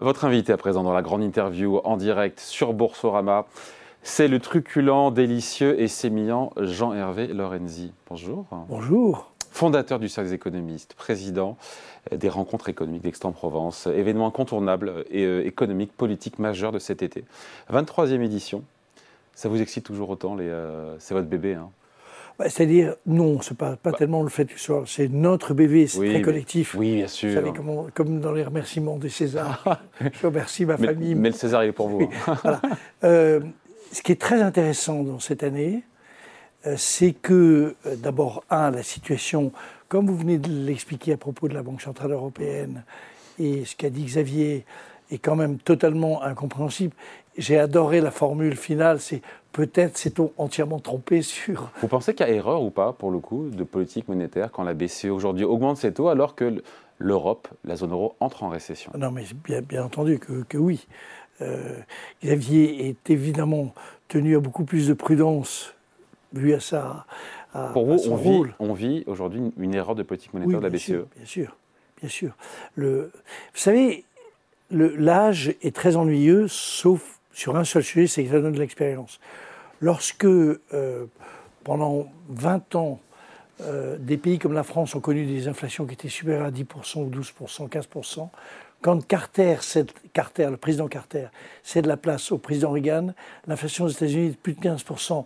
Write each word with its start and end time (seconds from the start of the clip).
Votre 0.00 0.26
invité 0.26 0.52
à 0.52 0.56
présent 0.56 0.84
dans 0.84 0.92
la 0.92 1.02
grande 1.02 1.24
interview 1.24 1.78
en 1.78 1.96
direct 1.96 2.38
sur 2.38 2.72
Boursorama, 2.72 3.46
c'est 4.04 4.28
le 4.28 4.38
truculent, 4.38 5.10
délicieux 5.10 5.80
et 5.80 5.88
sémillant 5.88 6.52
Jean-Hervé 6.56 7.26
Lorenzi. 7.26 7.92
Bonjour. 8.08 8.46
Bonjour. 8.68 9.32
Fondateur 9.50 9.98
du 9.98 10.08
Cercle 10.08 10.32
économiste, 10.32 10.94
président 10.94 11.56
des 12.12 12.28
rencontres 12.28 12.68
économiques 12.68 13.02
d'Aix-en-Provence, 13.02 13.88
événement 13.88 14.28
incontournable 14.28 15.04
et 15.10 15.24
euh, 15.24 15.44
économique, 15.44 15.90
politique 15.96 16.38
majeur 16.38 16.70
de 16.70 16.78
cet 16.78 17.02
été. 17.02 17.24
23e 17.72 18.22
édition. 18.22 18.62
Ça 19.34 19.48
vous 19.48 19.60
excite 19.60 19.84
toujours 19.84 20.10
autant 20.10 20.36
euh, 20.38 20.94
C'est 21.00 21.14
votre 21.14 21.26
bébé, 21.26 21.54
hein? 21.54 21.70
Bah, 22.38 22.48
c'est-à-dire, 22.48 22.94
non, 23.04 23.40
c'est 23.40 23.56
pas, 23.56 23.76
pas 23.76 23.90
bah. 23.90 23.98
tellement 23.98 24.22
le 24.22 24.28
fait 24.28 24.44
du 24.44 24.58
soir, 24.58 24.84
c'est 24.86 25.08
notre 25.08 25.54
bébé, 25.54 25.88
c'est 25.88 26.08
très 26.08 26.22
collectif. 26.22 26.76
Oui, 26.76 26.96
bien 26.96 27.08
sûr. 27.08 27.30
Vous 27.30 27.34
savez, 27.34 27.52
comme, 27.94 28.20
dans 28.20 28.32
les 28.32 28.44
remerciements 28.44 28.96
des 28.96 29.08
Césars, 29.08 29.80
je 30.00 30.26
remercie 30.26 30.64
ma 30.64 30.76
famille. 30.76 31.16
Mais 31.16 31.30
le 31.30 31.34
César, 31.34 31.64
il 31.64 31.70
est 31.70 31.72
pour 31.72 31.88
vous. 31.88 32.08
Hein. 32.28 32.38
voilà. 32.42 32.60
Euh, 33.02 33.40
ce 33.90 34.02
qui 34.02 34.12
est 34.12 34.20
très 34.20 34.40
intéressant 34.40 35.02
dans 35.02 35.18
cette 35.18 35.42
année, 35.42 35.82
euh, 36.66 36.74
c'est 36.76 37.12
que, 37.12 37.74
euh, 37.86 37.96
d'abord, 37.96 38.44
un, 38.50 38.70
la 38.70 38.84
situation, 38.84 39.50
comme 39.88 40.06
vous 40.06 40.16
venez 40.16 40.38
de 40.38 40.48
l'expliquer 40.48 41.14
à 41.14 41.16
propos 41.16 41.48
de 41.48 41.54
la 41.54 41.64
Banque 41.64 41.82
Centrale 41.82 42.12
Européenne, 42.12 42.84
et 43.40 43.64
ce 43.64 43.74
qu'a 43.74 43.90
dit 43.90 44.04
Xavier, 44.04 44.64
est 45.10 45.18
quand 45.18 45.36
même 45.36 45.58
totalement 45.58 46.22
incompréhensible. 46.22 46.94
J'ai 47.36 47.58
adoré 47.58 48.00
la 48.00 48.10
formule 48.10 48.56
finale, 48.56 49.00
c'est 49.00 49.22
peut-être 49.52 49.96
s'est-on 49.96 50.32
entièrement 50.38 50.78
trompé 50.78 51.22
sur... 51.22 51.70
Vous 51.80 51.88
pensez 51.88 52.14
qu'il 52.14 52.26
y 52.26 52.30
a 52.30 52.32
erreur 52.32 52.62
ou 52.62 52.70
pas, 52.70 52.92
pour 52.92 53.10
le 53.10 53.18
coup, 53.18 53.48
de 53.50 53.64
politique 53.64 54.08
monétaire 54.08 54.50
quand 54.52 54.62
la 54.62 54.74
BCE 54.74 55.06
aujourd'hui 55.06 55.44
augmente 55.44 55.78
ses 55.78 55.92
taux 55.92 56.08
alors 56.08 56.34
que 56.34 56.62
l'Europe, 56.98 57.48
la 57.64 57.76
zone 57.76 57.92
euro, 57.92 58.14
entre 58.20 58.42
en 58.42 58.48
récession? 58.48 58.92
Non, 58.96 59.10
mais 59.10 59.24
bien, 59.44 59.62
bien 59.62 59.84
entendu 59.84 60.18
que, 60.18 60.42
que 60.48 60.58
oui. 60.58 60.86
Euh, 61.40 61.78
Xavier 62.22 62.88
est 62.88 63.10
évidemment 63.10 63.72
tenu 64.08 64.36
à 64.36 64.40
beaucoup 64.40 64.64
plus 64.64 64.88
de 64.88 64.94
prudence 64.94 65.74
vu 66.32 66.52
à 66.52 66.60
ça. 66.60 67.06
Pour 67.72 67.86
vous, 67.86 67.98
on, 68.08 68.16
Vit, 68.16 68.52
on 68.58 68.72
vit 68.74 69.04
aujourd'hui 69.06 69.40
une, 69.58 69.74
erreur 69.74 69.94
de 69.94 70.02
politique 70.02 70.34
monétaire 70.34 70.60
de 70.60 70.64
la 70.64 70.70
BCE 70.70 71.06
Bien 71.16 71.24
sûr, 71.24 71.56
bien 72.00 72.08
sûr. 72.08 72.36
Le, 72.76 73.10
vous 73.54 73.58
savez, 73.58 74.04
l'âge 74.70 75.54
est 75.62 75.74
très 75.74 75.96
ennuyeux, 75.96 76.46
sauf 76.48 77.17
sur 77.38 77.56
un 77.56 77.62
seul 77.62 77.84
sujet, 77.84 78.08
c'est 78.08 78.24
que 78.24 78.30
ça 78.30 78.40
donne 78.40 78.52
de 78.52 78.58
l'expérience. 78.58 79.20
Lorsque, 79.80 80.24
euh, 80.24 80.58
pendant 81.62 82.10
20 82.30 82.74
ans, 82.74 82.98
euh, 83.60 83.96
des 83.96 84.16
pays 84.16 84.40
comme 84.40 84.54
la 84.54 84.64
France 84.64 84.96
ont 84.96 85.00
connu 85.00 85.24
des 85.24 85.46
inflations 85.46 85.86
qui 85.86 85.94
étaient 85.94 86.08
supérieures 86.08 86.46
à 86.46 86.50
10% 86.50 87.04
ou 87.04 87.08
12%, 87.08 87.68
15%, 87.68 88.30
quand 88.82 89.06
Carter, 89.06 89.56
le 90.50 90.56
président 90.56 90.88
Carter, 90.88 91.28
cède 91.62 91.86
la 91.86 91.96
place 91.96 92.32
au 92.32 92.38
président 92.38 92.72
Reagan, 92.72 93.14
l'inflation 93.46 93.84
aux 93.84 93.88
États-Unis 93.88 94.26
est 94.26 94.30
de 94.30 94.36
plus 94.36 94.54
de 94.54 94.60
15%. 94.60 95.24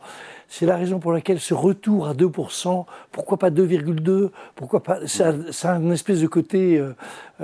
C'est 0.48 0.66
la 0.66 0.76
raison 0.76 0.98
pour 0.98 1.12
laquelle 1.12 1.40
ce 1.40 1.54
retour 1.54 2.08
à 2.08 2.14
2%, 2.14 2.84
pourquoi 3.10 3.38
pas 3.38 3.50
2,2 3.50 4.30
Pourquoi 4.54 4.82
pas 4.82 5.06
Ça, 5.06 5.32
a 5.64 5.76
une 5.76 5.92
espèce 5.92 6.20
de 6.20 6.26
côté, 6.26 6.76
euh, 6.76 6.94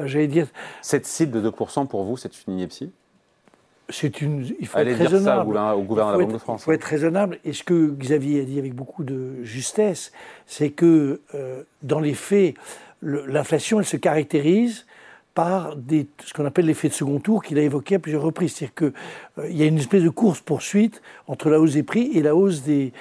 j'allais 0.05 0.28
dire. 0.28 0.47
Cette 0.82 1.06
cible 1.06 1.41
de 1.41 1.50
2% 1.50 1.86
pour 1.86 2.05
vous, 2.05 2.19
c'est 2.19 2.47
une 2.47 2.58
ineptie 2.58 2.92
c'est 3.91 4.20
une, 4.20 4.47
il 4.61 4.67
faut 4.67 4.78
être 4.78 4.97
raisonnable. 4.97 5.55
Ça 5.55 5.77
au 5.77 5.83
gouvernement 5.83 6.17
de 6.17 6.20
la 6.20 6.27
Banque 6.27 6.34
de 6.34 6.39
France. 6.39 6.62
Il 6.62 6.64
faut 6.64 6.72
être 6.72 6.84
raisonnable. 6.84 7.39
Et 7.44 7.53
ce 7.53 7.62
que 7.62 7.91
Xavier 7.91 8.42
a 8.42 8.44
dit 8.44 8.58
avec 8.58 8.75
beaucoup 8.75 9.05
de 9.05 9.42
justesse, 9.42 10.12
c'est 10.47 10.70
que 10.70 11.20
euh, 11.34 11.62
dans 11.83 12.00
les 12.00 12.14
faits, 12.14 12.55
l'inflation, 13.03 13.78
elle 13.78 13.86
se 13.86 13.97
caractérise 13.97 14.86
par 15.34 15.77
des, 15.77 16.09
ce 16.25 16.34
qu'on 16.34 16.44
appelle 16.44 16.66
l'effet 16.66 16.89
de 16.89 16.94
second 16.94 17.20
tour 17.20 17.42
qu'il 17.42 17.59
a 17.59 17.62
évoqué 17.62 17.94
à 17.94 17.98
plusieurs 17.98 18.22
reprises. 18.22 18.54
C'est-à-dire 18.56 18.75
qu'il 18.75 18.93
euh, 19.44 19.50
y 19.50 19.62
a 19.62 19.66
une 19.66 19.78
espèce 19.78 20.03
de 20.03 20.09
course-poursuite 20.09 21.00
entre 21.27 21.48
la 21.48 21.60
hausse 21.60 21.75
des 21.75 21.84
prix 21.84 22.10
et 22.15 22.22
la 22.22 22.34
hausse 22.34 22.62
des, 22.62 22.93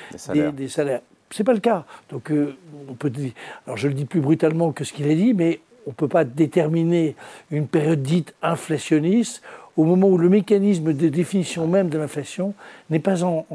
des 0.54 0.68
salaires. 0.68 1.02
Ce 1.32 1.42
n'est 1.42 1.46
pas 1.46 1.54
le 1.54 1.60
cas. 1.60 1.86
Donc, 2.10 2.32
euh, 2.32 2.56
on 2.88 2.94
peut 2.94 3.10
dire, 3.10 3.32
alors 3.66 3.76
je 3.76 3.88
le 3.88 3.94
dis 3.94 4.06
plus 4.06 4.22
brutalement 4.22 4.72
que 4.72 4.84
ce 4.84 4.94
qu'il 4.94 5.10
a 5.10 5.16
dit, 5.16 5.34
mais 5.34 5.60
on 5.86 5.90
ne 5.90 5.96
peut 5.96 6.08
pas 6.08 6.26
déterminer 6.26 7.16
une 7.50 7.68
période 7.68 8.02
dite 8.02 8.36
inflationniste 8.42 9.42
au 9.78 9.84
moment 9.84 10.08
où 10.08 10.18
le 10.18 10.28
mécanisme 10.30 10.92
de 10.94 11.08
définition 11.08 11.68
même 11.68 11.90
de 11.90 11.98
l'inflation 11.98 12.54
n'est 12.90 13.00
pas 13.00 13.24
en, 13.24 13.46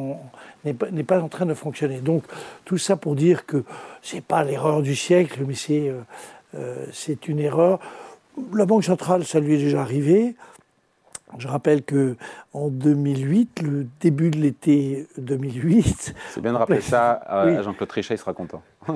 n'est 0.65 0.73
pas, 0.73 0.87
pas, 1.07 1.21
en 1.21 1.29
train 1.29 1.47
de 1.47 1.55
fonctionner. 1.55 1.99
Donc 1.99 2.25
tout 2.65 2.79
ça 2.79 2.97
pour 2.97 3.17
dire 3.17 3.45
que 3.45 3.65
ce 4.01 4.17
n'est 4.17 4.23
pas 4.23 4.45
l'erreur 4.45 4.83
du 4.83 4.97
siècle, 4.97 5.43
mais 5.47 5.55
c'est 5.55 5.93
euh, 6.55 6.87
c'est 6.93 7.29
une 7.29 7.41
erreur 7.41 7.81
la 8.55 8.67
Banque 8.67 8.85
centrale, 8.85 9.25
ça 9.25 9.41
lui 9.41 9.55
est 9.55 9.59
déjà 9.59 9.83
arrivé. 9.83 10.35
Je 11.39 11.49
rappelle 11.49 11.83
que 11.83 12.17
en 12.53 12.69
2008, 12.69 13.63
le 13.63 13.87
début 14.01 14.31
de 14.31 14.39
l'été 14.39 15.07
2008. 15.17 16.15
C'est 16.31 16.41
bien 16.41 16.53
de 16.53 16.59
rappeler 16.59 16.83
ça 16.83 17.13
à 17.13 17.63
Jean-Claude 17.63 17.89
Trichet, 17.89 18.15
il 18.15 18.19
sera 18.19 18.35
content. 18.35 18.63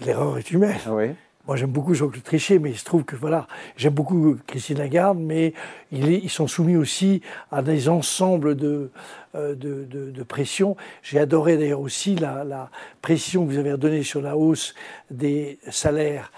L'erreur 0.00 0.38
est 0.38 0.50
humaine. 0.50 0.78
Moi, 1.46 1.56
j'aime 1.56 1.70
beaucoup 1.70 1.94
Jean-Claude 1.94 2.22
Trichet, 2.22 2.58
mais 2.58 2.70
il 2.70 2.78
se 2.78 2.84
trouve 2.84 3.04
que 3.04 3.16
voilà, 3.16 3.46
j'aime 3.76 3.94
beaucoup 3.94 4.36
Christine 4.46 4.78
Lagarde, 4.78 5.18
mais 5.18 5.54
ils 5.90 6.30
sont 6.30 6.46
soumis 6.46 6.76
aussi 6.76 7.22
à 7.50 7.62
des 7.62 7.88
ensembles 7.88 8.56
de, 8.56 8.90
euh, 9.34 9.54
de, 9.54 9.84
de, 9.84 10.22
pressions. 10.22 10.76
J'ai 11.02 11.18
adoré 11.18 11.56
d'ailleurs 11.56 11.80
aussi 11.80 12.14
la, 12.14 12.44
la 12.44 12.70
pression 13.00 13.46
que 13.46 13.52
vous 13.52 13.58
avez 13.58 13.76
donnée 13.78 14.02
sur 14.02 14.20
la 14.20 14.36
hausse 14.36 14.74
des 15.10 15.58
salaires 15.70 16.30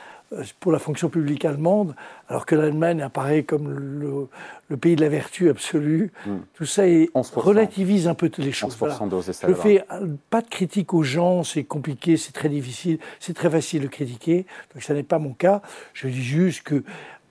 pour 0.61 0.73
la 0.73 0.79
fonction 0.79 1.09
publique 1.09 1.45
allemande, 1.45 1.95
alors 2.29 2.47
que 2.47 2.55
l'Allemagne 2.55 3.03
apparaît 3.03 3.43
comme 3.43 3.69
le, 3.69 4.77
pays 4.77 4.97
de 4.97 5.03
la 5.03 5.09
vertu 5.09 5.51
absolue. 5.51 6.13
Hmm. 6.27 6.39
Tout 6.55 6.65
ça 6.65 6.83
relativise 7.35 8.09
un 8.09 8.15
peu 8.15 8.31
les 8.39 8.53
choses. 8.53 8.77
Voilà. 8.79 8.99
Je 9.47 9.55
fais 9.55 9.85
euh, 9.93 10.07
pas 10.31 10.41
de 10.41 10.49
critique 10.49 10.95
aux 10.95 11.03
gens, 11.03 11.45
c'est 11.45 11.65
compliqué, 11.65 12.17
c'est 12.17 12.33
très 12.33 12.49
difficile, 12.49 12.99
c'est 13.21 13.35
très 13.35 13.51
facile 13.51 13.83
de 13.83 13.89
critiquer, 13.89 14.47
donc 14.75 14.83
ça 14.83 14.95
n'est 14.95 15.03
pas 15.03 15.19
mon 15.19 15.33
cas. 15.33 15.63
Je 15.93 16.09
dis 16.09 16.23
juste 16.23 16.63
que 16.63 16.83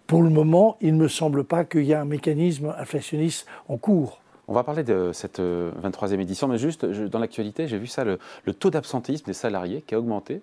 pour 0.08 0.22
le 0.24 0.30
moment, 0.30 0.78
il 0.82 0.96
ne 0.96 1.02
me 1.04 1.08
semble 1.08 1.44
pas 1.44 1.64
qu'il 1.64 1.86
y 1.86 1.94
a 1.94 2.02
un 2.02 2.06
mécanisme 2.06 2.74
inflationniste 2.78 3.48
en 3.70 3.78
cours. 3.78 4.22
On 4.48 4.54
va 4.54 4.64
parler 4.64 4.84
de 4.84 5.12
cette 5.14 5.40
23e 5.40 5.42
euh, 5.42 6.20
édition, 6.20 6.48
mais 6.48 6.58
juste 6.58 6.86
dans 6.86 7.20
l'actualité, 7.20 7.68
j'ai 7.68 7.78
vu 7.78 7.88
ça, 7.88 8.04
le, 8.04 8.20
le 8.44 8.54
taux 8.54 8.70
d'absentéisme 8.70 9.26
des 9.26 9.34
salariés 9.34 9.82
qui 9.82 9.96
a 9.96 10.00
augmenté 10.00 10.42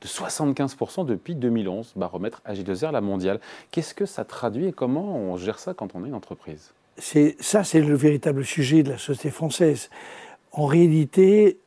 de 0.00 0.06
75% 0.08 1.04
depuis 1.04 1.34
2011, 1.34 1.92
baromètre 1.96 2.42
AG2R, 2.48 2.90
la 2.90 3.00
mondiale. 3.00 3.40
Qu'est-ce 3.70 3.94
que 3.94 4.06
ça 4.06 4.24
traduit 4.24 4.66
et 4.66 4.72
comment 4.72 5.16
on 5.16 5.36
gère 5.36 5.58
ça 5.58 5.74
quand 5.74 5.94
on 5.94 6.04
est 6.04 6.08
une 6.08 6.14
entreprise? 6.14 6.72
Ça, 6.98 7.64
c'est 7.64 7.80
le 7.80 7.94
véritable 7.94 8.44
sujet 8.44 8.82
de 8.82 8.90
la 8.90 8.98
société 8.98 9.30
française. 9.30 9.90
En 10.52 10.66
réalité, 10.66 11.58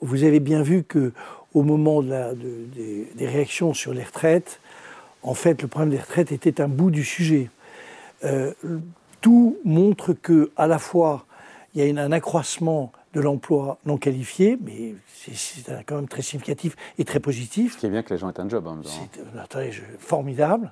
vous 0.00 0.24
avez 0.24 0.40
bien 0.40 0.62
vu 0.62 0.84
que 0.84 1.12
au 1.54 1.62
moment 1.62 2.02
des, 2.02 3.08
réactions 3.18 3.72
sur 3.72 3.94
les 3.94 4.04
retraites, 4.04 4.60
en 5.22 5.34
fait, 5.34 5.62
le 5.62 5.68
problème 5.68 5.90
des 5.90 6.00
retraites 6.00 6.32
était 6.32 6.60
un 6.60 6.68
bout 6.68 6.90
du 6.90 7.04
sujet. 7.04 7.50
Euh, 8.24 8.52
tout 9.20 9.56
montre 9.64 10.12
que, 10.12 10.50
à 10.56 10.66
la 10.66 10.78
fois, 10.78 11.24
il 11.74 11.84
y 11.84 11.98
a 11.98 12.02
un 12.02 12.12
accroissement 12.12 12.92
de 13.16 13.20
l'emploi 13.22 13.78
non 13.86 13.96
qualifié, 13.96 14.58
mais 14.62 14.94
c'est 15.32 15.64
quand 15.86 15.96
même 15.96 16.06
très 16.06 16.20
significatif 16.20 16.76
et 16.98 17.04
très 17.06 17.18
positif. 17.18 17.72
Ce 17.72 17.78
qui 17.78 17.86
est 17.86 17.90
bien 17.90 18.02
que 18.02 18.12
les 18.12 18.18
gens 18.18 18.30
aient 18.30 18.40
un 18.40 18.48
job. 18.48 18.66
Hein, 18.66 18.82
c'est 18.84 19.56
euh, 19.56 19.70
formidable. 19.98 20.70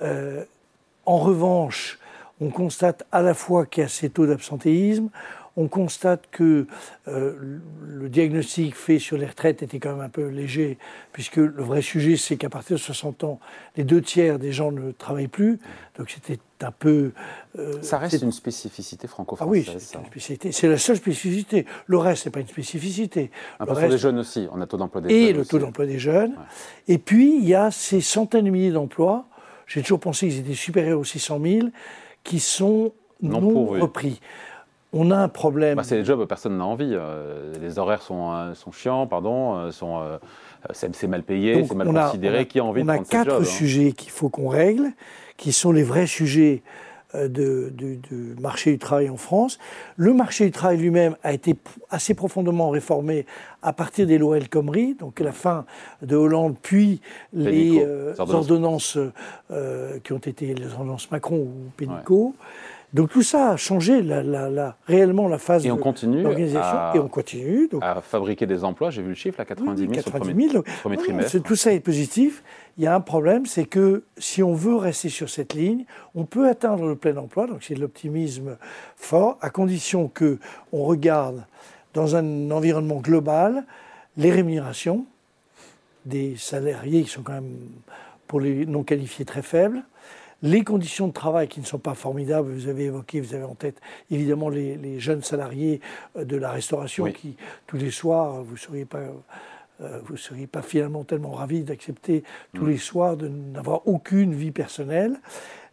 Euh, 0.00 0.42
en 1.04 1.18
revanche, 1.18 1.98
on 2.40 2.48
constate 2.48 3.04
à 3.12 3.20
la 3.20 3.34
fois 3.34 3.66
qu'il 3.66 3.82
y 3.82 3.84
a 3.84 3.88
ces 3.88 4.08
taux 4.08 4.26
d'absentéisme, 4.26 5.10
on 5.56 5.68
constate 5.68 6.28
que 6.30 6.66
euh, 7.08 7.60
le 7.86 8.08
diagnostic 8.08 8.74
fait 8.74 8.98
sur 8.98 9.18
les 9.18 9.26
retraites 9.26 9.62
était 9.62 9.78
quand 9.78 9.92
même 9.92 10.04
un 10.04 10.08
peu 10.08 10.28
léger, 10.28 10.78
puisque 11.12 11.36
le 11.36 11.62
vrai 11.62 11.82
sujet, 11.82 12.16
c'est 12.16 12.36
qu'à 12.36 12.48
partir 12.48 12.76
de 12.76 12.80
60 12.80 13.24
ans, 13.24 13.40
les 13.76 13.84
deux 13.84 14.00
tiers 14.00 14.38
des 14.38 14.52
gens 14.52 14.72
ne 14.72 14.92
travaillent 14.92 15.28
plus. 15.28 15.58
Donc 15.98 16.08
c'était 16.10 16.38
un 16.62 16.70
peu. 16.70 17.12
Euh, 17.58 17.82
ça 17.82 17.98
reste 17.98 18.22
une 18.22 18.32
spécificité 18.32 19.06
franco-française. 19.06 19.66
Ah 19.66 19.72
oui, 19.74 19.80
c'est 19.80 19.98
une 19.98 20.06
spécificité. 20.06 20.52
C'est 20.52 20.68
la 20.68 20.78
seule 20.78 20.96
spécificité. 20.96 21.66
Le 21.86 21.98
reste, 21.98 22.26
n'est 22.26 22.32
pas 22.32 22.40
une 22.40 22.48
spécificité. 22.48 23.30
L'impression 23.60 23.88
des 23.88 23.98
jeunes 23.98 24.18
aussi. 24.18 24.48
On 24.52 24.60
a 24.60 24.66
taux 24.66 24.78
d'emploi 24.78 25.02
des 25.02 25.12
et 25.12 25.20
jeunes. 25.20 25.28
Et 25.28 25.32
le 25.34 25.44
taux 25.44 25.58
d'emploi 25.58 25.84
des 25.84 25.98
jeunes. 25.98 26.34
Et 26.88 26.98
puis, 26.98 27.36
il 27.36 27.46
y 27.46 27.54
a 27.54 27.70
ces 27.70 28.00
centaines 28.00 28.46
de 28.46 28.50
milliers 28.50 28.70
d'emplois. 28.70 29.26
J'ai 29.66 29.82
toujours 29.82 30.00
pensé 30.00 30.28
qu'ils 30.28 30.40
étaient 30.40 30.54
supérieurs 30.54 30.98
aux 30.98 31.04
600 31.04 31.40
000, 31.42 31.68
qui 32.24 32.40
sont 32.40 32.92
non, 33.20 33.40
non 33.40 33.64
repris 33.66 34.20
on 34.92 35.10
a 35.10 35.16
un 35.16 35.28
problème. 35.28 35.76
Bah, 35.76 35.84
c'est 35.84 35.96
des 35.96 36.04
jobs, 36.04 36.26
personne 36.26 36.58
n'a 36.58 36.66
envie. 36.66 36.92
Euh, 36.92 37.52
les 37.60 37.78
horaires 37.78 38.02
sont, 38.02 38.32
euh, 38.32 38.54
sont 38.54 38.72
chiants, 38.72 39.06
pardon, 39.06 39.56
euh, 39.56 39.70
sont, 39.70 40.02
c'est, 40.72 41.06
mal 41.08 41.22
payé, 41.22 41.64
c'est 41.64 41.74
mal 41.74 41.88
considéré. 41.88 42.46
qui 42.46 42.60
a 42.60 42.64
envie 42.64 42.82
de 42.82 42.86
prendre 42.86 43.00
On 43.00 43.04
a 43.04 43.24
quatre 43.24 43.40
hein 43.40 43.44
sujets 43.44 43.92
qu'il 43.92 44.10
faut 44.10 44.28
qu'on 44.28 44.48
règle, 44.48 44.92
qui 45.36 45.52
sont 45.52 45.72
les 45.72 45.82
vrais 45.82 46.06
sujets 46.06 46.62
de, 47.14 47.70
du 47.74 48.36
marché 48.40 48.72
du 48.72 48.78
travail 48.78 49.10
en 49.10 49.18
France. 49.18 49.58
Le 49.96 50.14
marché 50.14 50.46
du 50.46 50.50
travail 50.50 50.78
lui-même 50.78 51.16
a 51.22 51.32
été 51.32 51.56
assez 51.90 52.14
profondément 52.14 52.70
réformé 52.70 53.26
à 53.60 53.74
partir 53.74 54.06
des 54.06 54.16
lois 54.16 54.38
El 54.38 54.48
Khomri, 54.48 54.94
donc 54.94 55.20
la 55.20 55.32
fin 55.32 55.66
de 56.00 56.16
Hollande, 56.16 56.56
puis 56.62 57.00
les 57.34 57.86
ordonnances, 58.18 58.98
qui 60.04 60.12
ont 60.12 60.18
été 60.18 60.54
les 60.54 60.72
ordonnances 60.72 61.10
Macron 61.10 61.36
ou 61.36 61.70
Pénicaud. 61.76 62.34
Donc 62.92 63.10
tout 63.10 63.22
ça 63.22 63.50
a 63.50 63.56
changé 63.56 64.02
la, 64.02 64.22
la, 64.22 64.76
réellement 64.86 65.26
la 65.26 65.38
phase 65.38 65.64
d'organisation. 65.64 66.94
Et 66.94 66.98
on 66.98 67.08
continue. 67.08 67.68
Donc, 67.68 67.82
à 67.82 68.00
fabriquer 68.02 68.46
des 68.46 68.64
emplois, 68.64 68.90
j'ai 68.90 69.00
vu 69.00 69.10
le 69.10 69.14
chiffre, 69.14 69.40
à 69.40 69.46
90 69.46 69.80
000 69.80 69.92
sur 69.94 70.12
le 70.12 70.62
premier, 70.82 70.96
trimestre. 70.98 71.42
Tout 71.42 71.56
ça 71.56 71.72
est 71.72 71.80
positif. 71.80 72.42
Il 72.76 72.84
y 72.84 72.86
a 72.86 72.94
un 72.94 73.00
problème, 73.00 73.46
c'est 73.46 73.64
que 73.64 74.02
si 74.18 74.42
on 74.42 74.54
veut 74.54 74.76
rester 74.76 75.08
sur 75.08 75.30
cette 75.30 75.54
ligne, 75.54 75.84
on 76.14 76.24
peut 76.24 76.48
atteindre 76.48 76.86
le 76.86 76.96
plein 76.96 77.16
emploi, 77.16 77.46
donc 77.46 77.62
c'est 77.62 77.74
de 77.74 77.80
l'optimisme 77.80 78.56
fort, 78.96 79.38
à 79.40 79.50
condition 79.50 80.08
que 80.08 80.38
on 80.72 80.84
regarde 80.84 81.44
dans 81.94 82.16
un 82.16 82.50
environnement 82.50 82.96
global 82.96 83.64
les 84.16 84.30
rémunérations 84.30 85.06
des 86.04 86.36
salariés 86.36 87.04
qui 87.04 87.10
sont 87.10 87.22
quand 87.22 87.34
même, 87.34 87.56
pour 88.26 88.40
les 88.40 88.66
non 88.66 88.82
qualifiés, 88.82 89.24
très 89.24 89.42
faibles, 89.42 89.82
les 90.42 90.64
conditions 90.64 91.06
de 91.06 91.12
travail 91.12 91.48
qui 91.48 91.60
ne 91.60 91.66
sont 91.66 91.78
pas 91.78 91.94
formidables, 91.94 92.52
vous 92.52 92.68
avez 92.68 92.84
évoqué, 92.84 93.20
vous 93.20 93.34
avez 93.34 93.44
en 93.44 93.54
tête 93.54 93.80
évidemment 94.10 94.48
les, 94.48 94.98
jeunes 94.98 95.22
salariés 95.22 95.80
euh, 96.16 96.24
de 96.24 96.36
la 96.36 96.50
restauration 96.50 97.10
qui, 97.12 97.36
tous 97.66 97.76
les 97.76 97.90
soirs, 97.90 98.42
vous 98.42 98.52
ne 98.52 98.58
seriez 98.58 98.84
pas 98.84 99.00
euh, 99.80 99.98
vous 100.04 100.12
ne 100.12 100.18
seriez 100.18 100.46
pas 100.46 100.62
finalement 100.62 101.02
tellement 101.02 101.32
ravis 101.32 101.62
d'accepter 101.62 102.22
tous 102.54 102.64
mm. 102.64 102.70
les 102.70 102.76
soirs 102.76 103.16
de 103.16 103.28
n'avoir 103.28 103.86
aucune 103.88 104.34
vie 104.34 104.50
personnelle. 104.50 105.18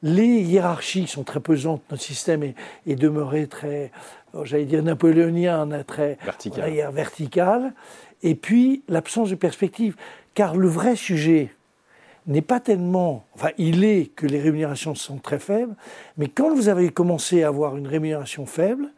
Les 0.01 0.41
hiérarchies 0.41 1.05
sont 1.07 1.23
très 1.23 1.41
pesantes. 1.41 1.83
Notre 1.91 2.01
système 2.01 2.41
est, 2.43 2.95
demeuré 2.95 3.47
très, 3.47 3.91
euh, 4.35 4.45
j'allais 4.45 4.65
dire 4.65 4.81
napoléonien, 4.81 5.67
très 5.83 6.17
vertical. 6.23 6.91
vertical. 6.93 7.73
Et 8.23 8.35
puis 8.35 8.83
l'absence 8.87 9.29
de 9.29 9.35
perspective. 9.35 9.95
Car 10.33 10.55
le 10.55 10.69
vrai 10.69 10.95
sujet, 10.95 11.51
n'est 12.27 12.41
pas 12.41 12.59
tellement, 12.59 13.25
enfin 13.33 13.49
il 13.57 13.83
est 13.83 14.07
que 14.15 14.25
les 14.25 14.39
rémunérations 14.39 14.95
sont 14.95 15.17
très 15.17 15.39
faibles, 15.39 15.75
mais 16.17 16.27
quand 16.27 16.53
vous 16.53 16.69
avez 16.69 16.89
commencé 16.89 17.43
à 17.43 17.47
avoir 17.47 17.77
une 17.77 17.87
rémunération 17.87 18.45
faible, 18.45 18.89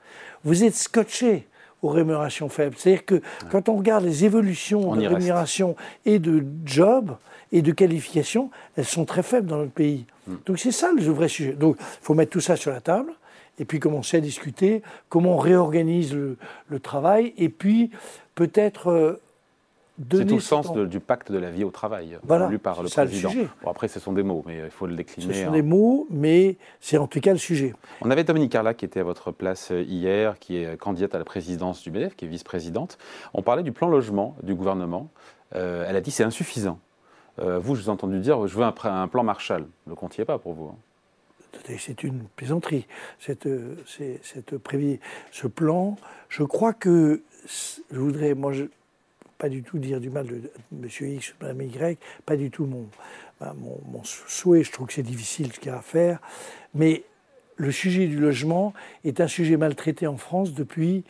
vous 0.44 0.64
êtes 0.64 0.76
scotché 0.76 1.48
aux 1.82 1.90
rémunérations 1.90 2.50
faibles. 2.50 2.76
C'est-à-dire 2.78 3.06
que 3.06 3.22
quand 3.50 3.70
on 3.70 3.78
regarde 3.78 4.06
les 4.06 4.26
évolutions 4.26 4.96
de 4.96 5.08
rémunération 5.08 5.76
et 6.06 6.20
de 6.20 6.46
job 6.66 7.16
et 7.52 7.62
de 7.62 7.72
qualification, 7.72 8.50
elles 8.76 8.86
sont 8.86 9.06
très 9.06 9.24
faibles 9.24 9.48
dans 9.48 9.58
notre 9.58 9.72
pays. 9.72 10.06
Hmm. 10.28 10.36
Donc 10.46 10.60
c'est 10.60 10.72
ça 10.72 10.92
le 10.96 11.02
vrai 11.04 11.28
sujet. 11.28 11.54
Donc 11.54 11.78
il 11.80 12.06
faut 12.06 12.14
mettre 12.14 12.32
tout 12.32 12.40
ça 12.40 12.56
sur 12.56 12.72
la 12.72 12.82
table 12.82 13.14
et 13.60 13.66
puis 13.66 13.80
commencer 13.80 14.18
à 14.18 14.22
discuter 14.22 14.82
comment 15.10 15.36
on 15.36 15.40
réorganise 15.40 16.14
le, 16.14 16.38
le 16.70 16.80
travail 16.80 17.34
et 17.38 17.50
puis 17.50 17.92
peut-être 18.36 18.90
euh, 18.90 19.22
c'est 20.12 20.26
tout 20.26 20.36
le 20.36 20.42
sens 20.42 20.72
du 20.72 21.00
pacte 21.00 21.32
de 21.32 21.38
la 21.38 21.50
vie 21.52 21.64
au 21.64 21.72
travail, 21.72 22.18
voilà, 22.24 22.46
voulu 22.46 22.60
par 22.60 22.82
le 22.82 22.90
président. 22.90 23.32
bon, 23.64 23.70
après, 23.70 23.88
ce 23.88 24.00
sont 24.00 24.14
des 24.14 24.24
mots, 24.24 24.44
mais 24.46 24.60
il 24.66 24.72
faut 24.72 24.88
le 24.88 24.96
décliner. 24.96 25.34
Ce 25.34 25.46
sont 25.46 25.52
des 25.52 25.62
mots, 25.62 26.08
mais 26.10 26.58
c'est 26.80 26.98
en 26.98 27.08
tout 27.08 27.20
cas 27.20 27.32
le 27.32 27.38
sujet. 27.38 27.74
On 28.02 28.12
avait 28.12 28.24
Dominique 28.24 28.52
Carla 28.52 28.74
qui 28.74 28.86
était 28.86 29.00
à 29.00 29.04
votre 29.04 29.32
place 29.32 29.72
euh, 29.72 29.82
hier, 29.82 30.40
qui 30.40 30.58
est 30.58 30.78
candidate 30.78 31.16
à 31.16 31.18
la 31.18 31.26
présidence 31.26 31.82
du 31.84 31.92
BDF, 31.92 32.16
qui 32.16 32.26
est 32.26 32.28
vice-présidente. 32.28 32.98
On 33.34 33.42
parlait 33.42 33.64
du 33.64 33.72
plan 33.72 33.88
logement 33.88 34.36
du 34.44 34.56
gouvernement. 34.56 35.10
Euh, 35.56 35.86
elle 35.88 35.96
a 35.96 36.02
dit 36.02 36.12
c'est 36.12 36.24
insuffisant. 36.24 36.80
Euh, 37.40 37.60
vous, 37.60 37.76
je 37.76 37.82
vous 37.82 37.88
ai 37.88 37.92
entendu 37.92 38.20
dire 38.20 38.48
je 38.48 38.56
veux 38.56 38.64
un, 38.64 38.74
un 38.84 39.08
plan 39.08 39.24
Marshall. 39.24 39.66
Ne 39.88 39.94
comptiez 39.94 40.26
pas 40.26 40.38
pour 40.38 40.54
vous. 40.54 40.66
Hein. 40.66 40.78
C'est 41.78 42.04
une 42.04 42.24
plaisanterie. 42.36 42.88
Cette, 43.20 43.48
cette, 43.86 44.56
ce 45.32 45.48
plan, 45.48 45.98
je 46.30 46.44
crois 46.44 46.74
que 46.74 47.24
je 47.92 47.98
voudrais, 48.00 48.34
moi, 48.36 48.54
je, 48.54 48.66
pas 49.42 49.50
du 49.50 49.64
tout 49.64 49.80
dire 49.80 50.00
du 50.00 50.12
mal 50.12 50.28
de 50.28 50.52
M. 50.72 50.88
X 50.88 51.34
ou 51.34 51.44
Mme 51.44 51.62
Y, 51.64 52.00
pas 52.28 52.38
du 52.38 52.52
tout 52.52 52.68
mon, 52.68 52.86
mon, 53.56 54.04
souhait, 54.04 54.64
je 54.64 54.72
trouve 54.72 54.86
que 54.86 54.94
c'est 54.94 55.02
difficile 55.02 55.52
ce 55.52 55.60
qu'il 55.60 55.72
y 55.72 55.74
a 55.74 55.80
à 55.80 55.82
faire, 55.82 56.20
mais 56.76 57.04
le 57.56 57.72
sujet 57.72 58.06
du 58.06 58.20
logement 58.20 58.72
est 59.04 59.20
un 59.20 59.28
sujet 59.28 59.58
maltraité 59.58 60.06
en 60.06 60.18
France 60.18 60.54
depuis, 60.54 61.04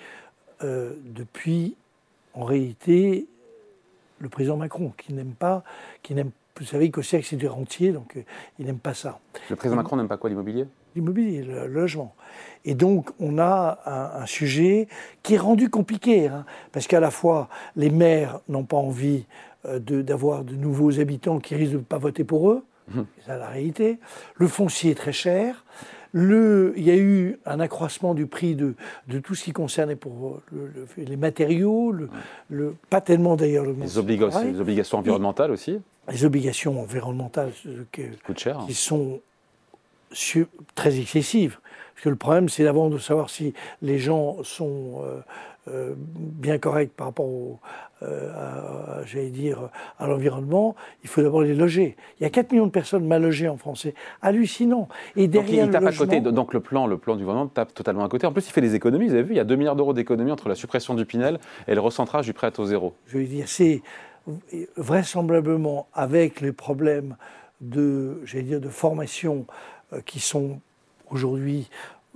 euh, 0.64 0.94
depuis 1.04 1.76
en 2.34 2.46
réalité, 2.46 3.28
le 4.20 4.30
président 4.30 4.56
Macron, 4.56 4.94
qui 4.98 5.12
n'aime 5.12 5.34
pas, 5.34 5.66
qui 6.02 6.16
n'aime 6.16 6.32
vous 6.58 6.66
savez 6.66 6.92
que 6.92 7.02
c'est 7.02 7.36
du 7.36 7.48
rentier, 7.48 7.92
donc 7.92 8.16
euh, 8.18 8.22
il 8.60 8.66
n'aime 8.66 8.80
pas 8.80 8.94
ça. 8.94 9.20
Le 9.50 9.56
président 9.56 9.76
Macron 9.76 9.98
n'aime 9.98 10.08
pas 10.08 10.18
quoi 10.18 10.30
l'immobilier? 10.30 10.68
L'immobilier, 10.96 11.44
le, 11.44 11.68
logement. 11.68 12.14
Et 12.66 12.76
donc 12.76 13.10
on 13.20 13.40
a 13.40 13.80
un, 14.22 14.26
sujet 14.26 14.88
qui 15.24 15.36
est 15.36 15.40
rendu 15.40 15.70
compliqué, 15.70 16.28
hein, 16.28 16.46
parce 16.72 16.88
qu'à 16.88 17.00
la 17.00 17.12
fois 17.12 17.50
les 17.76 17.90
maires 17.90 18.40
n'ont 18.50 18.64
pas 18.64 18.78
envie 18.78 19.26
euh, 19.66 19.80
d'avoir 19.80 20.44
de, 20.44 20.56
nouveaux 20.56 21.00
habitants 21.00 21.40
qui 21.40 21.56
risquent 21.56 21.74
de 21.74 21.78
ne 21.78 21.84
pas 21.84 21.98
voter 21.98 22.24
pour 22.24 22.52
eux, 22.52 22.64
mmh. 22.90 23.02
c'est 23.26 23.38
la 23.38 23.48
réalité. 23.48 24.00
Le 24.36 24.48
foncier 24.48 24.92
est 24.92 24.96
très 24.96 25.14
cher. 25.14 25.66
Le, 26.14 26.74
il 26.76 26.84
y 26.84 26.92
a 26.92 26.98
eu 26.98 27.40
un 27.46 27.60
accroissement 27.62 28.14
du 28.14 28.28
prix 28.28 28.56
de, 28.56 28.76
de 29.08 29.20
tout 29.20 29.34
ce 29.34 29.46
qui 29.46 29.54
concernait 29.54 29.96
pour 29.96 30.42
les 30.98 31.16
matériaux, 31.16 31.94
le, 32.50 32.76
pas 32.90 33.00
tellement 33.00 33.38
d'ailleurs 33.38 33.64
le 33.64 33.76
les, 33.80 33.98
obligations, 33.98 34.44
les 34.44 34.60
obligations 34.60 34.98
environnementales 34.98 35.52
aussi 35.52 35.80
Les 36.12 36.26
obligations 36.26 36.82
environnementales 36.82 37.54
euh, 37.66 37.86
qui, 37.94 38.04
cher, 38.36 38.60
qui 38.68 38.74
sont 38.74 39.22
très 40.76 41.00
excessives. 41.00 41.60
Parce 41.94 42.04
que 42.06 42.10
le 42.10 42.16
problème, 42.16 42.50
c'est 42.50 42.64
d'abord 42.64 42.90
de 42.90 42.98
savoir 42.98 43.30
si 43.30 43.54
les 43.82 44.00
gens 44.00 44.44
sont 44.44 45.04
euh, 45.04 45.20
euh, 45.68 45.94
bien 45.96 46.58
corrects 46.58 46.94
par 46.94 47.08
rapport 47.08 47.28
au, 47.28 47.60
euh, 48.02 49.04
j'allais 49.06 49.30
dire, 49.30 49.70
à 50.00 50.08
l'environnement, 50.08 50.76
il 51.04 51.10
faut 51.10 51.22
d'abord 51.22 51.44
les 51.44 51.54
loger. 51.54 51.96
Il 52.20 52.24
y 52.24 52.26
a 52.26 52.32
4 52.32 52.52
millions 52.52 52.66
de 52.66 52.72
personnes 52.72 53.06
mal 53.06 53.22
logées 53.22 53.48
en 53.48 53.58
France. 53.58 53.82
C'est 53.84 53.94
hallucinant. 54.24 54.88
Et 55.16 55.28
derrière 55.28 55.68
donc, 55.68 55.76
il, 55.76 55.80
tape 55.80 55.94
à 55.94 55.96
côté. 55.96 56.22
Donc 56.22 56.54
le 56.56 56.60
plan, 56.60 56.88
le 56.88 56.98
plan 56.98 57.16
du 57.16 57.22
gouvernement 57.22 57.48
tape 57.48 57.74
totalement 57.76 58.04
à 58.04 58.10
côté. 58.10 58.26
En 58.26 58.34
plus, 58.34 58.48
il 58.48 58.52
fait 58.52 58.62
des 58.62 58.74
économies. 58.74 59.08
Vous 59.08 59.14
avez 59.14 59.24
vu, 59.24 59.34
il 59.34 59.38
y 59.38 59.42
a 59.42 59.44
2 59.44 59.56
milliards 59.56 59.76
d'euros 59.76 59.94
d'économies 59.94 60.32
entre 60.32 60.50
la 60.50 60.56
suppression 60.56 60.96
du 60.96 61.06
Pinel 61.06 61.40
et 61.68 61.76
le 61.76 61.82
recentrage 61.82 62.26
du 62.26 62.34
prêt 62.34 62.48
à 62.48 62.52
taux 62.52 62.66
zéro. 62.66 62.96
Je 63.06 63.20
veux 63.20 63.26
dire, 63.26 63.48
c'est 63.48 63.84
vraisemblablement 64.76 65.88
avec 65.94 66.42
les 66.42 66.52
problèmes 66.52 67.16
de, 67.60 68.22
j'allais 68.26 68.44
dire, 68.44 68.60
de 68.60 68.70
formation 68.70 69.46
qui 70.06 70.20
sont 70.20 70.60
aujourd'hui 71.10 71.70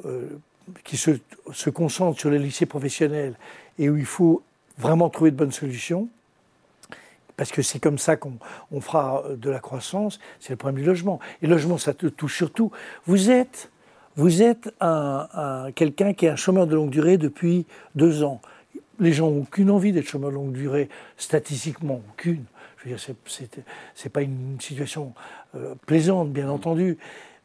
euh, 0.06 0.28
qui 0.84 0.98
se, 0.98 1.12
se 1.54 1.70
concentrent 1.70 2.20
sur 2.20 2.32
les 2.32 2.40
lycées 2.40 2.66
professionnels 2.66 3.36
et 3.78 3.90
où 3.90 3.98
il 3.98 4.06
faut 4.06 4.42
vraiment 4.78 5.10
trouver 5.10 5.30
de 5.30 5.36
bonnes 5.36 5.52
solutions, 5.52 6.10
parce 7.38 7.52
que 7.52 7.62
c'est 7.62 7.80
comme 7.80 7.98
ça 7.98 8.16
qu'on 8.16 8.40
fera 8.82 9.24
de 9.30 9.50
la 9.50 9.60
croissance, 9.60 10.20
c'est 10.40 10.52
le 10.52 10.58
problème 10.58 10.82
du 10.82 10.88
logement. 10.88 11.20
Et 11.42 11.48
le 11.48 11.54
logement, 11.54 11.78
ça 11.78 11.94
te 11.94 12.08
touche 12.08 12.36
surtout. 12.36 12.72
Vous 13.06 13.30
êtes, 13.30 13.70
vous 14.16 14.42
êtes 14.42 14.74
un, 14.80 15.70
quelqu'un 15.76 16.14
qui 16.14 16.26
est 16.26 16.30
un 16.30 16.36
chômeur 16.36 16.66
de 16.68 16.76
longue 16.76 16.90
durée 16.90 17.18
depuis 17.18 17.66
deux 17.94 18.24
ans. 18.24 18.42
Les 19.00 19.14
gens 19.14 19.30
n'ont 19.30 19.42
aucune 19.42 19.70
envie 19.70 19.92
d'être 19.92 20.08
chômeur 20.08 20.32
de 20.32 20.36
longue 20.36 20.54
durée, 20.54 20.90
statistiquement, 21.18 22.02
aucune. 22.12 22.46
Je 22.78 22.90
veux 22.90 22.96
dire, 22.96 23.16
c'est 23.96 24.10
pas 24.10 24.22
une 24.22 24.58
situation 24.60 25.14
euh, 25.56 25.76
plaisante, 25.86 26.32
bien 26.32 26.50
entendu. 26.50 26.98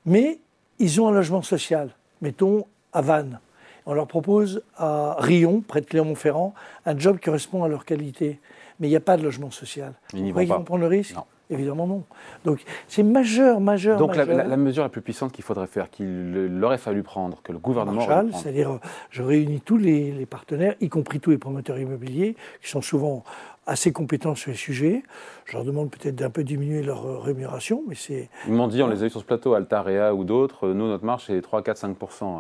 Mais 0.07 0.38
ils 0.78 1.00
ont 1.00 1.09
un 1.09 1.12
logement 1.12 1.42
social, 1.42 1.90
mettons 2.23 2.66
à 2.92 3.02
Vannes. 3.02 3.40
On 3.87 3.95
leur 3.95 4.07
propose 4.07 4.62
à 4.76 5.16
Rion, 5.19 5.62
près 5.66 5.80
de 5.80 5.87
Clermont-Ferrand, 5.87 6.54
un 6.87 6.99
job 6.99 7.19
qui 7.19 7.25
correspond 7.25 7.64
à 7.64 7.69
leur 7.69 7.85
qualité. 7.85 8.38
Mais 8.78 8.87
il 8.87 8.90
n'y 8.90 8.97
a 8.97 9.00
pas 9.00 9.16
de 9.16 9.23
logement 9.23 9.50
social. 9.50 9.95
Ils 10.14 10.33
vont 10.33 10.62
prendre 10.62 10.80
le 10.80 10.87
risque 10.87 11.16
Évidemment 11.50 11.88
non. 11.88 12.04
Donc 12.45 12.62
c'est 12.87 13.02
majeur, 13.02 13.61
majeur. 13.61 13.99
Donc 13.99 14.14
La, 14.14 14.57
mesure 14.57 14.85
la 14.85 14.88
plus 14.88 15.02
puissante 15.02 15.33
qu'il 15.33 15.42
faudrait 15.42 15.66
faire, 15.66 15.90
qu'il 15.90 16.61
aurait 16.62 16.78
fallu 16.78 17.02
prendre, 17.02 17.42
que 17.42 17.50
le 17.50 17.59
gouvernement. 17.59 18.07
c'est-à-dire 18.33 18.78
je 19.11 19.23
réunis 19.23 19.61
tous 19.61 19.76
les, 19.76 20.12
les, 20.12 20.26
partenaires, 20.26 20.76
y 20.80 20.88
compris 20.88 21.19
tous 21.19 21.30
les 21.30 21.38
promoteurs 21.38 21.78
immobiliers, 21.78 22.37
qui 22.62 22.71
sont 22.71 22.80
souvent 22.80 23.25
assez 23.67 23.93
compétents 23.93 24.35
sur 24.35 24.50
les 24.50 24.57
sujets. 24.57 25.02
Je 25.45 25.52
leur 25.52 25.64
demande 25.64 25.90
peut-être 25.90 26.17
d'un 26.17 26.31
peu 26.31 26.45
diminuer 26.45 26.83
leur 26.83 27.07
euh, 27.07 27.19
rémunération, 27.19 27.83
mais 27.87 27.95
c'est... 27.95 28.29
Ils 28.47 28.52
m'ont 28.52 28.69
dit, 28.69 28.83
on 28.83 28.88
les 28.88 29.02
a 29.02 29.07
eu 29.07 29.11
sur 29.11 29.21
ce 29.21 29.25
plateau, 29.25 29.55
Altarea 29.55 30.14
ou 30.14 30.25
d'autres, 30.25 30.69
nous, 30.69 30.88
notre 30.88 31.05
marge, 31.05 31.25
c'est 31.26 31.40
3, 31.40 31.62
4, 31.62 31.76
5 31.76 31.97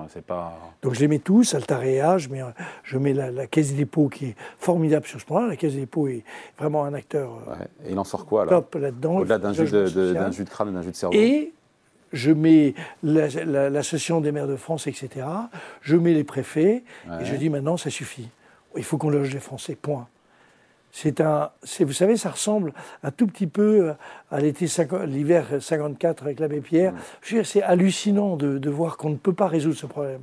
c'est 0.08 0.24
pas... 0.24 0.58
Donc 0.82 0.94
je 0.94 1.00
les 1.00 1.08
mets 1.08 1.18
tous, 1.18 1.54
Altarea, 1.54 2.18
je 2.18 2.28
mets, 2.28 2.42
je 2.82 2.98
mets 2.98 3.12
la, 3.12 3.46
Caisse 3.46 3.70
des 3.70 3.78
dépôts 3.78 4.08
qui 4.08 4.26
est 4.26 4.36
formidable 4.58 5.06
sur 5.06 5.20
ce 5.20 5.26
point-là. 5.26 5.48
La 5.48 5.56
Caisse 5.56 5.74
des 5.74 5.80
dépôts 5.80 6.08
est 6.08 6.24
vraiment 6.58 6.84
un 6.84 6.94
acteur 6.94 7.30
euh, 7.48 7.54
Et 7.86 7.92
il 7.92 7.98
en 7.98 8.04
sort 8.04 8.26
quoi, 8.26 8.46
Top 8.46 8.74
là-dedans. 8.74 9.18
Au-delà 9.18 9.38
d'un 9.38 9.52
jus 9.52 9.70
de, 9.70 9.86
jus 9.86 10.44
de 10.44 10.50
crâne 10.50 10.70
et 10.70 10.72
d'un 10.72 10.82
jus 10.82 10.90
de 10.90 10.96
cerveau 10.96 11.16
Et 11.16 11.52
je 12.12 12.32
mets 12.32 12.74
l'Association 13.02 14.20
des 14.20 14.32
maires 14.32 14.48
de 14.48 14.56
France, 14.56 14.86
etc. 14.86 15.26
Je 15.80 15.96
mets 15.96 16.12
les 16.14 16.24
préfets, 16.24 16.82
et 17.20 17.24
je 17.24 17.36
dis 17.36 17.50
maintenant, 17.50 17.76
ça 17.76 17.90
suffit. 17.90 18.28
Il 18.76 18.84
faut 18.84 18.98
qu'on 18.98 19.10
loge 19.10 19.32
les 19.32 19.40
Français, 19.40 19.76
point. 19.80 20.08
C'est 20.92 21.20
un, 21.20 21.50
vous 21.80 21.92
savez, 21.92 22.16
ça 22.16 22.30
ressemble 22.30 22.72
un 23.02 23.10
tout 23.10 23.26
petit 23.26 23.46
peu 23.46 23.92
à 24.30 24.40
l'été 24.40 24.66
l'hiver 25.06 25.46
54 25.60 26.24
avec 26.24 26.40
l'abbé 26.40 26.60
Pierre. 26.60 26.92
Mm. 26.92 27.44
C'est 27.44 27.62
hallucinant 27.62 28.36
de, 28.36 28.58
de 28.58 28.70
voir 28.70 28.96
qu'on 28.96 29.10
ne 29.10 29.16
peut 29.16 29.32
pas 29.32 29.46
résoudre 29.46 29.76
ce 29.76 29.86
problème. 29.86 30.22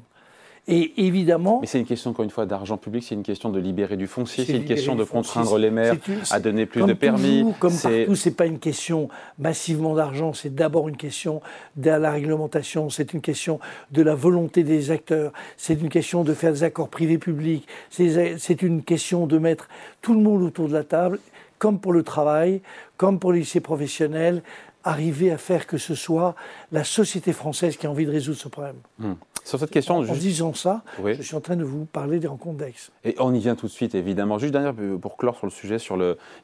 Et 0.70 1.06
évidemment. 1.06 1.60
Mais 1.62 1.68
c'est 1.68 1.80
une 1.80 1.86
question, 1.86 2.12
encore 2.12 2.26
une 2.26 2.30
fois, 2.30 2.46
d'argent 2.46 2.76
public, 2.76 3.04
c'est 3.08 3.16
une 3.16 3.24
question 3.24 3.50
de 3.50 3.60
libérer 3.60 3.96
du 3.96 4.06
foncier, 4.06 4.44
c'est 4.44 4.54
une 4.54 4.66
question 4.66 4.96
de 4.96 5.06
contraindre 5.06 5.58
les 5.58 5.72
maires 5.72 5.96
à 6.30 6.42
donner 6.42 6.66
plus 6.66 6.84
de 6.84 6.92
permis. 6.94 7.46
comme 7.60 7.74
partout, 7.74 8.16
c'est 8.16 8.32
pas 8.32 8.46
une 8.46 8.60
question 8.60 9.08
massivement 9.40 9.96
d'argent, 9.96 10.34
c'est 10.34 10.54
d'abord 10.54 10.90
une 10.90 10.98
question 10.98 11.42
de 11.78 11.90
la 11.90 12.12
réglementation, 12.12 12.90
c'est 12.90 13.14
une 13.14 13.22
question 13.22 13.62
de 13.92 14.02
la 14.02 14.14
volonté 14.14 14.64
des 14.64 14.92
acteurs, 14.92 15.32
c'est 15.56 15.80
une 15.80 15.90
question 15.90 16.26
de 16.26 16.34
faire 16.34 16.52
des 16.52 16.64
accords 16.64 16.90
privés-publics, 16.90 17.66
c'est 17.90 18.62
une 18.62 18.84
question 18.84 19.26
de 19.26 19.38
mettre 19.38 19.70
tout 20.02 20.14
le 20.14 20.20
monde 20.20 20.44
autour 20.44 20.68
de 20.68 20.74
la 20.74 20.84
table, 20.84 21.20
comme 21.60 21.80
pour 21.80 21.94
le 21.94 22.04
travail, 22.04 22.62
comme 22.98 23.20
pour 23.20 23.32
les 23.32 23.40
lycées 23.40 23.62
professionnels, 23.62 24.44
arriver 24.84 25.32
à 25.32 25.38
faire 25.38 25.66
que 25.68 25.78
ce 25.78 25.96
soit 25.96 26.36
la 26.72 26.84
société 26.84 27.34
française 27.34 27.78
qui 27.78 27.88
a 27.88 27.92
envie 27.92 28.06
de 28.06 28.12
résoudre 28.12 28.38
ce 28.38 28.48
problème. 28.48 28.78
Hmm. 29.00 29.14
Sur 29.48 29.60
cette 29.60 29.72
question, 29.72 30.00
en, 30.00 30.02
disant 30.02 30.54
ça, 30.54 30.84
je 31.06 31.22
suis 31.22 31.36
en 31.38 31.40
train 31.40 31.56
de 31.56 31.64
vous 31.64 31.86
parler 31.86 32.20
des 32.20 32.28
rencontres 32.28 32.58
d'Aix. 32.58 32.74
Et 33.06 33.16
on 33.18 33.34
y 33.34 33.40
vient 33.40 33.56
tout 33.56 33.68
de 33.68 33.72
suite, 33.72 33.96
évidemment. 33.96 34.40
Juste 34.40 34.52
dernière 34.52 34.74
pour 35.00 35.16
clore 35.16 35.38
sur 35.38 35.48
le 35.48 35.52
sujet 35.52 35.80
sur 35.80 35.98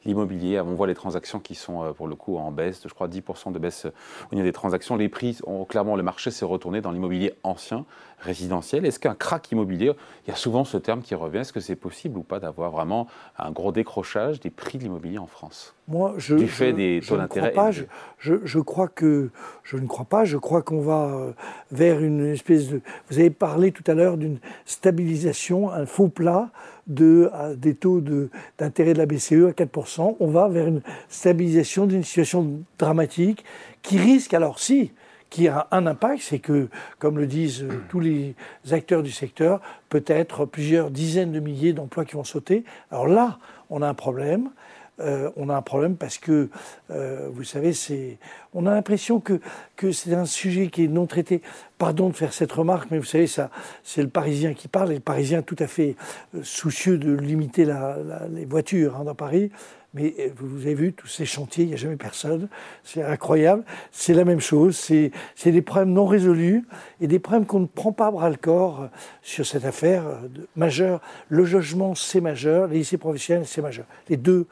l'immobilier. 0.06 0.58
On 0.60 0.74
voit 0.74 0.86
les 0.86 0.94
transactions 0.94 1.38
qui 1.38 1.54
sont 1.54 1.84
euh, 1.84 1.92
pour 1.92 2.08
le 2.08 2.14
coup 2.14 2.38
en 2.38 2.50
baisse, 2.50 2.80
je 2.82 2.94
crois 2.94 3.06
10% 3.06 3.52
de 3.52 3.58
baisse 3.58 3.86
au 4.32 4.34
niveau 4.34 4.46
des 4.46 4.54
transactions. 4.54 4.96
Les 4.96 5.10
prix, 5.10 5.36
ont, 5.46 5.66
clairement, 5.66 5.96
le 5.96 6.02
marché 6.02 6.30
s'est 6.30 6.46
retourné 6.46 6.80
dans 6.80 6.92
l'immobilier 6.92 7.34
ancien, 7.42 7.84
résidentiel. 8.20 8.86
Est-ce 8.86 8.98
qu'un 8.98 9.14
crack 9.14 9.52
immobilier, 9.52 9.92
il 10.26 10.30
y 10.30 10.32
a 10.32 10.36
souvent 10.36 10.64
ce 10.64 10.78
terme 10.78 11.02
qui 11.02 11.14
revient, 11.14 11.38
est-ce 11.38 11.52
que 11.52 11.60
c'est 11.60 11.76
possible 11.76 12.18
ou 12.18 12.22
pas 12.22 12.40
d'avoir 12.40 12.70
vraiment 12.70 13.06
un 13.38 13.50
gros 13.50 13.70
décrochage 13.70 14.40
des 14.40 14.50
prix 14.50 14.78
de 14.78 14.84
l'immobilier 14.84 15.18
en 15.18 15.26
France? 15.26 15.74
Moi, 15.86 16.14
je, 16.16 16.34
du 16.34 16.48
fait 16.48 16.72
des 16.72 17.02
taux 17.06 17.18
d'intérêt. 17.18 17.52
Je, 18.18 18.36
je, 18.42 18.58
crois 18.58 18.88
que 18.88 19.30
je 19.62 19.76
ne 19.76 19.86
crois 19.86 20.06
pas. 20.06 20.24
Je 20.24 20.38
crois 20.38 20.62
qu'on 20.62 20.80
va 20.80 21.10
euh, 21.10 21.32
vers 21.70 22.00
une 22.00 22.24
espèce 22.24 22.70
de. 22.70 22.80
Vous 23.10 23.18
avez 23.18 23.30
parlé 23.30 23.72
tout 23.72 23.84
à 23.86 23.94
l'heure 23.94 24.16
d'une 24.16 24.38
stabilisation, 24.64 25.70
un 25.70 25.86
faux 25.86 26.08
plat 26.08 26.50
de, 26.86 27.30
des 27.56 27.74
taux 27.74 28.00
d'intérêt 28.58 28.92
de, 28.92 28.98
la 28.98 29.06
BCE 29.06 29.48
à 29.48 29.52
4%. 29.52 30.16
On 30.20 30.26
va 30.26 30.48
vers 30.48 30.66
une 30.66 30.82
stabilisation 31.08 31.86
d'une 31.86 32.04
situation 32.04 32.60
dramatique 32.78 33.44
qui 33.82 33.98
risque, 33.98 34.34
alors 34.34 34.58
si, 34.58 34.92
qui 35.34 35.48
a 35.48 35.66
un 35.72 35.86
impact, 35.86 36.22
c'est 36.22 36.38
que, 36.38 36.68
comme 37.00 37.18
le 37.18 37.26
disent 37.26 37.64
euh, 37.64 37.82
tous 37.88 37.98
les 37.98 38.36
acteurs 38.70 39.02
du 39.02 39.10
secteur, 39.10 39.60
peut-être 39.88 40.44
plusieurs 40.44 40.92
dizaines 40.92 41.32
de 41.32 41.40
milliers 41.40 41.72
d'emplois 41.72 42.04
qui 42.04 42.14
vont 42.14 42.22
sauter. 42.22 42.62
Alors 42.92 43.08
là, 43.08 43.38
on 43.68 43.82
a 43.82 43.88
un 43.88 43.94
problème. 43.94 44.50
Euh, 45.00 45.30
on 45.36 45.48
a 45.48 45.56
un 45.56 45.62
problème 45.62 45.96
parce 45.96 46.18
que, 46.18 46.48
euh, 46.90 47.28
vous 47.32 47.44
savez, 47.44 47.72
on 48.52 48.66
a 48.66 48.74
l'impression 48.74 49.20
que, 49.20 49.40
que 49.76 49.90
c'est 49.90 50.14
un 50.14 50.26
sujet 50.26 50.68
qui 50.68 50.84
est 50.84 50.88
non 50.88 51.06
traité. 51.06 51.42
Pardon 51.78 52.08
de 52.08 52.14
faire 52.14 52.32
cette 52.32 52.52
remarque, 52.52 52.90
mais 52.90 52.98
vous 52.98 53.04
savez, 53.04 53.26
ça, 53.26 53.50
c'est 53.82 54.02
le 54.02 54.08
Parisien 54.08 54.54
qui 54.54 54.68
parle, 54.68 54.92
et 54.92 54.94
le 54.94 55.00
Parisien 55.00 55.42
tout 55.42 55.56
à 55.58 55.66
fait 55.66 55.96
euh, 56.34 56.40
soucieux 56.42 56.98
de 56.98 57.12
limiter 57.12 57.66
les 58.30 58.44
voitures 58.44 58.96
hein, 58.96 59.04
dans 59.04 59.14
Paris. 59.14 59.50
Mais 59.94 60.32
vous 60.36 60.62
avez 60.62 60.74
vu 60.74 60.92
tous 60.92 61.06
ces 61.06 61.24
chantiers, 61.24 61.64
il 61.64 61.68
n'y 61.68 61.74
a 61.74 61.78
jamais 61.78 61.96
personne. 61.96 62.48
C'est 62.82 63.02
incroyable. 63.02 63.64
C'est 63.92 64.12
la 64.12 64.24
même 64.24 64.40
chose. 64.40 64.76
C'est 64.76 65.50
des 65.50 65.62
problèmes 65.62 65.92
non 65.92 66.06
résolus 66.06 66.66
et 67.00 67.06
des 67.06 67.20
problèmes 67.20 67.46
qu'on 67.46 67.60
ne 67.60 67.66
prend 67.66 67.92
pas 67.92 68.08
à 68.08 68.10
bras 68.10 68.28
le 68.28 68.36
corps 68.36 68.88
sur 69.22 69.46
cette 69.46 69.64
affaire 69.64 70.02
majeure. 70.56 71.00
Le 71.28 71.44
logement, 71.44 71.94
c'est 71.94 72.20
majeur. 72.20 72.66
Les 72.66 72.78
lycées 72.78 72.98
professionnels, 72.98 73.46
c'est 73.46 73.62
majeur. 73.62 73.86
Les 74.08 74.16
deux 74.16 74.46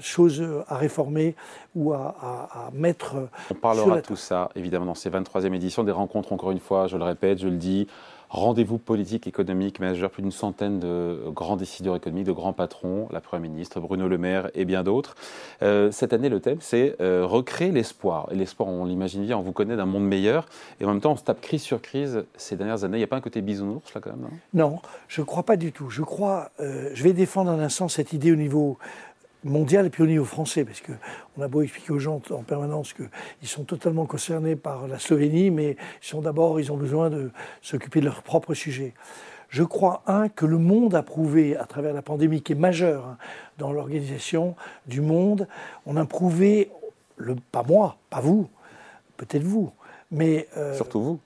choses 0.00 0.44
à 0.66 0.76
réformer 0.76 1.34
ou 1.74 1.92
à, 1.92 2.70
mettre. 2.72 3.28
On 3.50 3.54
parlera 3.54 3.96
de 3.96 4.00
tout 4.00 4.16
ça, 4.16 4.50
évidemment, 4.54 4.86
dans 4.86 4.94
ces 4.94 5.10
23e 5.10 5.54
éditions, 5.54 5.84
des 5.84 5.92
rencontres, 5.92 6.32
encore 6.32 6.50
une 6.50 6.60
fois, 6.60 6.86
je 6.88 6.96
le 6.96 7.04
répète, 7.04 7.38
je 7.38 7.48
le 7.48 7.56
dis, 7.56 7.86
rendez-vous 8.30 8.78
politique, 8.78 9.26
économique, 9.26 9.80
majeur, 9.80 10.10
plus 10.10 10.22
d'une 10.22 10.32
centaine 10.32 10.78
de 10.78 11.24
grands 11.28 11.56
décideurs 11.56 11.96
économiques, 11.96 12.26
de 12.26 12.32
grands 12.32 12.52
patrons, 12.52 13.08
la 13.10 13.20
Première 13.20 13.50
ministre, 13.50 13.80
Bruno 13.80 14.08
Le 14.08 14.18
Maire 14.18 14.50
et 14.54 14.64
bien 14.64 14.82
d'autres. 14.82 15.14
Euh, 15.62 15.90
cette 15.90 16.12
année, 16.12 16.28
le 16.28 16.40
thème, 16.40 16.58
c'est 16.60 16.96
euh, 17.00 17.24
recréer 17.24 17.70
l'espoir. 17.70 18.28
Et 18.30 18.34
l'espoir, 18.34 18.68
on 18.68 18.84
l'imagine 18.84 19.24
bien, 19.24 19.38
on 19.38 19.42
vous 19.42 19.52
connaît 19.52 19.76
d'un 19.76 19.86
monde 19.86 20.04
meilleur. 20.04 20.46
Et 20.80 20.84
en 20.84 20.88
même 20.88 21.00
temps, 21.00 21.12
on 21.12 21.16
se 21.16 21.24
tape 21.24 21.40
crise 21.40 21.62
sur 21.62 21.80
crise 21.80 22.24
ces 22.36 22.56
dernières 22.56 22.84
années. 22.84 22.98
Il 22.98 23.00
n'y 23.00 23.04
a 23.04 23.08
pas 23.08 23.16
un 23.16 23.22
côté 23.22 23.40
bisounours, 23.40 23.94
là, 23.94 24.00
quand 24.02 24.10
même 24.10 24.28
Non, 24.54 24.80
je 25.08 25.20
ne 25.20 25.26
crois 25.26 25.42
pas 25.42 25.56
du 25.56 25.72
tout. 25.72 25.88
Je 25.90 26.02
crois, 26.02 26.50
euh, 26.60 26.90
je 26.94 27.02
vais 27.02 27.12
défendre 27.12 27.50
en 27.50 27.58
un 27.58 27.68
sens 27.68 27.94
cette 27.94 28.12
idée 28.12 28.32
au 28.32 28.36
niveau 28.36 28.78
mondial 29.44 29.86
et 29.86 29.90
puis 29.90 30.02
au 30.02 30.06
niveau 30.06 30.24
français, 30.24 30.64
parce 30.64 30.80
qu'on 30.80 31.42
a 31.42 31.48
beau 31.48 31.62
expliquer 31.62 31.92
aux 31.92 31.98
gens 31.98 32.20
en 32.30 32.42
permanence 32.42 32.92
qu'ils 32.92 33.48
sont 33.48 33.64
totalement 33.64 34.06
concernés 34.06 34.56
par 34.56 34.88
la 34.88 34.98
Slovénie, 34.98 35.50
mais 35.50 35.76
ils 36.02 36.06
sont 36.06 36.20
d'abord, 36.20 36.60
ils 36.60 36.72
ont 36.72 36.76
besoin 36.76 37.10
de 37.10 37.30
s'occuper 37.62 38.00
de 38.00 38.06
leur 38.06 38.22
propre 38.22 38.54
sujet. 38.54 38.94
Je 39.48 39.62
crois, 39.62 40.02
un, 40.06 40.28
que 40.28 40.44
le 40.44 40.58
monde 40.58 40.94
a 40.94 41.02
prouvé, 41.02 41.56
à 41.56 41.64
travers 41.64 41.94
la 41.94 42.02
pandémie 42.02 42.42
qui 42.42 42.52
est 42.52 42.56
majeure 42.56 43.06
hein, 43.06 43.18
dans 43.56 43.72
l'organisation 43.72 44.56
du 44.86 45.00
monde, 45.00 45.48
on 45.86 45.96
a 45.96 46.04
prouvé, 46.04 46.70
le, 47.16 47.34
pas 47.50 47.62
moi, 47.62 47.96
pas 48.10 48.20
vous, 48.20 48.48
peut-être 49.16 49.44
vous, 49.44 49.72
mais... 50.10 50.48
Euh, 50.56 50.74
Surtout 50.74 51.02
vous 51.02 51.20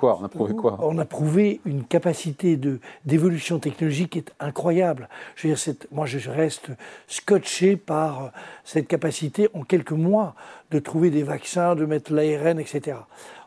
On 0.00 0.24
a 0.24 0.28
prouvé 0.28 0.54
quoi? 0.54 0.78
On 0.82 0.98
a 0.98 1.04
prouvé 1.04 1.60
une 1.64 1.84
capacité 1.84 2.58
d'évolution 3.04 3.58
technologique 3.58 4.10
qui 4.10 4.18
est 4.18 4.32
incroyable. 4.40 5.08
Je 5.36 5.48
veux 5.48 5.54
dire, 5.54 5.74
moi, 5.90 6.06
je 6.06 6.30
reste 6.30 6.68
scotché 7.06 7.76
par 7.76 8.32
cette 8.64 8.88
capacité 8.88 9.48
en 9.54 9.62
quelques 9.62 9.92
mois 9.92 10.34
de 10.70 10.78
trouver 10.78 11.10
des 11.10 11.22
vaccins, 11.22 11.74
de 11.74 11.84
mettre 11.84 12.12
l'ARN, 12.12 12.58
etc. 12.58 12.98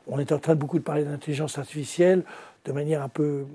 On 0.07 0.19
est 0.19 0.31
en 0.31 0.39
train 0.39 0.55
de 0.55 0.59
beaucoup 0.59 0.79
de 0.79 0.83
parler 0.83 1.03
d'intelligence 1.03 1.57
artificielle 1.57 2.23
de 2.65 2.71
manière 2.71 3.01
un 3.01 3.09
peu 3.09 3.45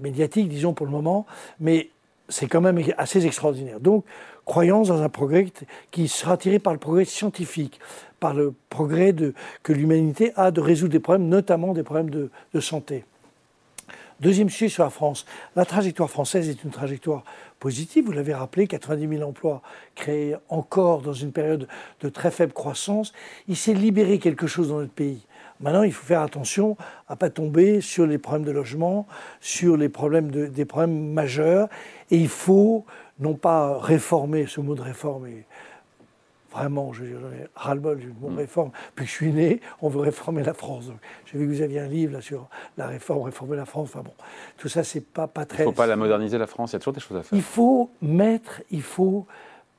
médiatique, 0.00 0.48
disons 0.48 0.72
pour 0.72 0.86
le 0.86 0.92
moment, 0.92 1.26
mais 1.60 1.90
c'est 2.28 2.46
quand 2.46 2.60
même 2.60 2.80
assez 2.96 3.26
extraordinaire. 3.26 3.80
Donc, 3.80 4.04
croyance 4.44 4.88
dans 4.88 5.02
un 5.02 5.08
progrès 5.08 5.46
qui 5.90 6.08
sera 6.08 6.36
tiré 6.36 6.58
par 6.58 6.72
le 6.72 6.78
progrès 6.78 7.04
scientifique, 7.04 7.80
par 8.20 8.34
le 8.34 8.54
progrès 8.70 9.12
de, 9.12 9.34
que 9.62 9.72
l'humanité 9.72 10.32
a 10.36 10.50
de 10.50 10.60
résoudre 10.60 10.92
des 10.92 11.00
problèmes, 11.00 11.28
notamment 11.28 11.72
des 11.72 11.82
problèmes 11.82 12.10
de, 12.10 12.60
santé. 12.60 13.04
Deuxième 14.20 14.50
sujet 14.50 14.68
sur 14.68 14.82
la 14.82 14.90
France. 14.90 15.26
La 15.54 15.64
trajectoire 15.64 16.10
française 16.10 16.48
est 16.48 16.64
une 16.64 16.70
trajectoire 16.70 17.22
positive. 17.60 18.06
Vous 18.06 18.12
l'avez 18.12 18.34
rappelé, 18.34 18.66
90 18.66 19.08
000 19.16 19.28
emplois 19.28 19.62
créés 19.94 20.34
encore 20.48 21.02
dans 21.02 21.12
une 21.12 21.30
période 21.30 21.68
de 22.00 22.08
très 22.08 22.32
faible 22.32 22.52
croissance. 22.52 23.12
Il 23.46 23.56
s'est 23.56 23.74
libéré 23.74 24.18
quelque 24.18 24.48
chose 24.48 24.70
dans 24.70 24.80
notre 24.80 24.92
pays. 24.92 25.24
Maintenant, 25.60 25.82
il 25.82 25.92
faut 25.92 26.06
faire 26.06 26.22
attention 26.22 26.76
à 27.08 27.14
ne 27.14 27.18
pas 27.18 27.30
tomber 27.30 27.80
sur 27.80 28.06
les 28.06 28.18
problèmes 28.18 28.44
de 28.44 28.52
logement, 28.52 29.06
sur 29.40 29.76
les 29.76 29.88
problèmes 29.88 30.30
des 30.30 30.64
problèmes 30.64 31.12
majeurs. 31.12 31.68
Et 32.10 32.16
il 32.16 32.28
faut 32.28 32.84
non 33.18 33.34
pas 33.34 33.78
réformer, 33.78 34.46
ce 34.46 34.60
mot 34.60 34.74
de 34.74 34.82
réforme 34.82 35.26
est 35.26 35.46
vraiment, 36.50 36.92
je 36.92 37.04
ras-le-bol 37.54 37.98
du 37.98 38.12
mot 38.20 38.30
mm. 38.30 38.38
réforme. 38.38 38.70
Puis 38.94 39.06
je 39.06 39.10
suis 39.10 39.32
né, 39.32 39.60
on 39.82 39.88
veut 39.88 40.00
réformer 40.00 40.42
la 40.42 40.54
France. 40.54 40.90
J'ai 41.26 41.38
vu 41.38 41.46
que 41.46 41.52
vous 41.52 41.62
aviez 41.62 41.80
un 41.80 41.88
livre 41.88 42.14
là, 42.14 42.20
sur 42.20 42.48
la 42.76 42.86
réforme, 42.86 43.22
réformer 43.22 43.56
la 43.56 43.64
France. 43.64 43.90
Enfin 43.92 44.02
bon, 44.02 44.14
tout 44.56 44.68
ça, 44.68 44.84
c'est 44.84 45.04
pas, 45.04 45.26
pas 45.26 45.44
très. 45.44 45.64
Il 45.64 45.66
ne 45.66 45.72
faut 45.72 45.76
pas 45.76 45.86
la 45.86 45.96
moderniser, 45.96 46.38
la 46.38 46.46
France, 46.46 46.72
il 46.72 46.74
y 46.74 46.76
a 46.76 46.78
toujours 46.78 46.94
des 46.94 47.00
choses 47.00 47.16
à 47.16 47.22
faire. 47.22 47.36
Il 47.36 47.42
faut 47.42 47.90
mettre, 48.00 48.62
il 48.70 48.82
faut 48.82 49.26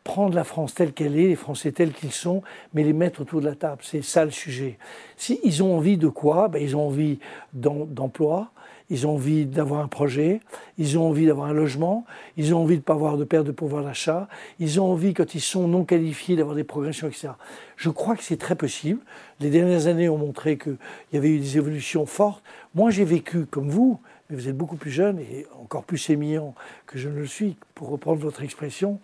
prendre 0.09 0.33
la 0.33 0.43
France 0.43 0.73
telle 0.73 0.91
qu'elle 0.91 1.15
est, 1.19 1.27
les 1.27 1.35
Français 1.35 1.71
tels 1.71 1.91
qu'ils 1.91 2.11
sont, 2.11 2.41
mais 2.73 2.83
les 2.83 2.93
mettre 2.93 3.21
autour 3.21 3.41
de 3.41 3.45
la 3.45 3.53
table. 3.53 3.81
C'est 3.83 4.03
ça 4.03 4.25
le 4.25 4.31
sujet. 4.31 4.79
Si 5.17 5.39
ils 5.43 5.61
ont 5.61 5.77
envie 5.77 5.97
de 5.97 6.07
quoi? 6.07 6.47
Ben, 6.47 6.59
Ils 6.63 6.75
ont 6.75 6.87
envie 6.87 7.19
d'emploi, 7.53 8.51
ils 8.89 9.05
ont 9.05 9.13
envie 9.13 9.45
d'avoir 9.45 9.81
un 9.81 9.87
projet, 9.87 10.39
ils 10.79 10.97
ont 10.97 11.07
envie 11.07 11.27
d'avoir 11.27 11.47
un 11.47 11.53
logement, 11.53 12.05
ils 12.37 12.55
ont 12.55 12.63
envie 12.63 12.73
de 12.73 12.79
ne 12.79 12.83
pas 12.85 12.95
avoir 12.95 13.17
de 13.17 13.23
perte 13.23 13.45
de 13.45 13.51
pouvoir 13.51 13.83
d'achat, 13.83 14.27
ils 14.57 14.81
ont 14.81 14.91
envie, 14.91 15.13
quand 15.13 15.35
ils 15.35 15.41
sont 15.41 15.67
non 15.67 15.85
qualifiés, 15.85 16.35
d'avoir 16.35 16.55
des 16.55 16.63
progressions, 16.63 17.07
etc. 17.07 17.29
Je 17.77 17.91
crois 17.91 18.15
que 18.15 18.23
c'est 18.23 18.37
très 18.37 18.55
possible. 18.55 19.01
Les 19.39 19.51
dernières 19.51 19.85
années 19.85 20.09
ont 20.09 20.17
montré 20.17 20.57
qu'il 20.57 20.77
y 21.13 21.17
avait 21.17 21.29
eu 21.29 21.37
des 21.37 21.57
évolutions 21.57 22.07
fortes. 22.07 22.43
Moi, 22.73 22.89
j'ai 22.89 23.05
vécu 23.05 23.45
comme 23.45 23.69
vous, 23.69 23.99
mais 24.27 24.35
vous 24.35 24.49
êtes 24.49 24.57
beaucoup 24.57 24.75
plus 24.75 24.91
jeune 24.91 25.19
et 25.19 25.45
encore 25.61 25.83
plus 25.83 26.09
émillant 26.09 26.55
que 26.87 26.97
je 26.97 27.09
ne 27.09 27.19
le 27.19 27.27
suis, 27.27 27.57
pour 27.75 27.89
reprendre 27.89 28.19
votre 28.19 28.41
expression. 28.41 28.99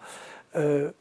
Euh, 0.55 0.91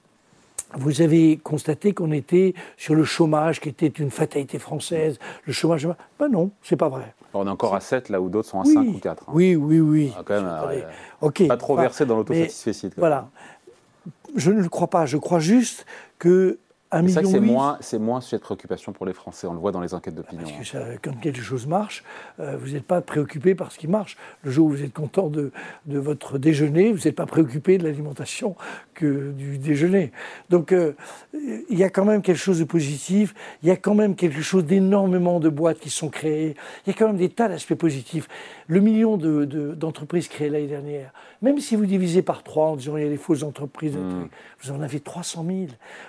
vous 0.77 1.03
avez 1.03 1.37
constaté 1.37 1.93
qu'on 1.93 2.11
était 2.11 2.55
sur 2.77 2.95
le 2.95 3.05
chômage, 3.05 3.61
qui 3.61 3.69
était 3.69 3.87
une 3.87 4.11
fatalité 4.11 4.59
française. 4.59 5.19
Le 5.45 5.53
chômage, 5.53 5.89
ben 6.19 6.29
non, 6.29 6.51
c'est 6.63 6.77
pas 6.77 6.89
vrai. 6.89 7.15
On 7.33 7.47
est 7.47 7.51
encore 7.51 7.75
à 7.75 7.81
7 7.81 8.09
là 8.09 8.21
où 8.21 8.29
d'autres 8.29 8.49
sont 8.49 8.61
à 8.61 8.65
5 8.65 8.81
ou 8.81 8.99
4. 8.99 9.23
Hein. 9.23 9.33
Oui, 9.33 9.57
oui, 9.57 9.81
oui. 9.81 10.13
Ah, 10.17 10.23
quand 10.25 10.35
même, 10.41 11.49
pas 11.49 11.57
trop 11.57 11.77
versé 11.77 12.07
dans 12.07 12.17
l'autosatisfecit. 12.17 12.91
Voilà. 12.97 13.29
Je 14.35 14.51
ne 14.51 14.61
le 14.61 14.69
crois 14.69 14.89
pas. 14.89 15.07
Je 15.07 15.17
crois 15.17 15.39
juste 15.39 15.87
que 16.19 16.59
Un 16.99 17.07
C'est 17.09 17.15
vrai 17.15 17.23
que 17.23 17.29
c'est 17.29 17.41
moins, 17.41 17.77
c'est 17.81 17.99
moins 17.99 18.21
de 18.21 18.37
préoccupation 18.39 18.93
pour 18.93 19.07
les 19.07 19.13
Français. 19.13 19.47
On 19.47 19.53
le 19.53 19.59
voit 19.59 19.73
dans 19.73 19.81
les 19.81 19.95
enquêtes 19.95 20.15
d'opinion. 20.15 20.43
Parce 20.45 20.55
hein. 20.55 20.59
que 20.61 20.67
ça- 20.67 20.99
quand 21.03 21.19
quelque 21.21 21.41
chose 21.41 21.67
marche, 21.67 22.05
euh, 22.41 22.57
vous 22.57 22.71
n'êtes 22.73 22.85
pas 22.87 23.01
préoccupé 23.01 23.55
par 23.55 23.73
ce 23.73 23.79
qui 23.79 23.89
marche. 23.89 24.17
Le 24.43 24.51
jour 24.51 24.67
où 24.67 24.71
vous 24.71 24.83
êtes 24.83 24.93
content 24.93 25.29
de, 25.29 25.51
de 25.87 25.99
votre 25.99 26.39
déjeuner, 26.39 26.93
vous 26.93 27.05
n'êtes 27.05 27.17
pas 27.17 27.27
préoccupé 27.27 27.79
de 27.79 27.85
l'alimentation 27.85 28.57
que 28.95 29.33
du 29.33 29.59
déjeuner. 29.59 30.13
Donc 30.51 30.73
euh, 30.73 30.93
il 31.33 31.79
y 31.79 31.85
a 31.85 31.91
quand 31.91 32.05
même 32.05 32.23
quelque 32.23 32.39
chose 32.39 32.59
de 32.59 32.65
positif, 32.65 33.35
il 33.63 33.69
y 33.69 33.73
a 33.73 33.77
quand 33.77 33.95
même 33.95 34.15
quelque 34.15 34.41
chose 34.41 34.65
d'énormément 34.65 35.41
de 35.41 35.49
boîtes 35.49 35.81
qui 35.81 35.91
sont 35.91 36.09
créées, 36.09 36.55
il 36.87 36.91
y 36.91 36.95
a 36.95 36.97
quand 36.99 37.07
même 37.09 37.17
des 37.17 37.29
tas 37.31 37.49
d'aspects 37.49 37.75
positifs. 37.75 38.29
Le 38.67 38.81
million 38.81 39.17
de- 39.17 39.45
de- 39.45 39.75
d'entreprises 39.75 40.29
créées 40.29 40.49
l'année 40.51 40.67
dernière, 40.69 41.13
même 41.43 41.59
si 41.59 41.77
vous 41.77 41.87
divisez 41.87 42.23
par 42.23 42.43
trois 42.43 42.67
en 42.69 42.77
disant 42.77 42.97
il 42.97 43.03
y 43.05 43.07
a 43.07 43.11
les 43.11 43.17
fausses 43.17 43.43
entreprises, 43.43 43.97
vous 44.63 44.71
en 44.71 44.81
avez 44.81 45.01
300 45.01 45.45
000. 45.47 45.59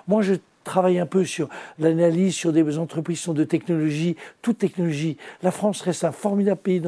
Moi, 0.07 0.21
je 0.21 0.35
travaille 0.65 0.99
un 0.99 1.05
peu 1.05 1.23
sur 1.23 1.47
l'analyse 1.79 2.35
sur 2.35 2.51
des 2.51 2.77
entreprises 2.77 3.19
qui 3.19 3.23
sont 3.23 3.33
de 3.33 3.45
technologie, 3.45 4.17
toute 4.41 4.57
technologie. 4.57 5.15
La 5.41 5.51
France 5.51 5.79
reste 5.81 6.03
un 6.03 6.11
formidable 6.11 6.59
pays 6.59 6.81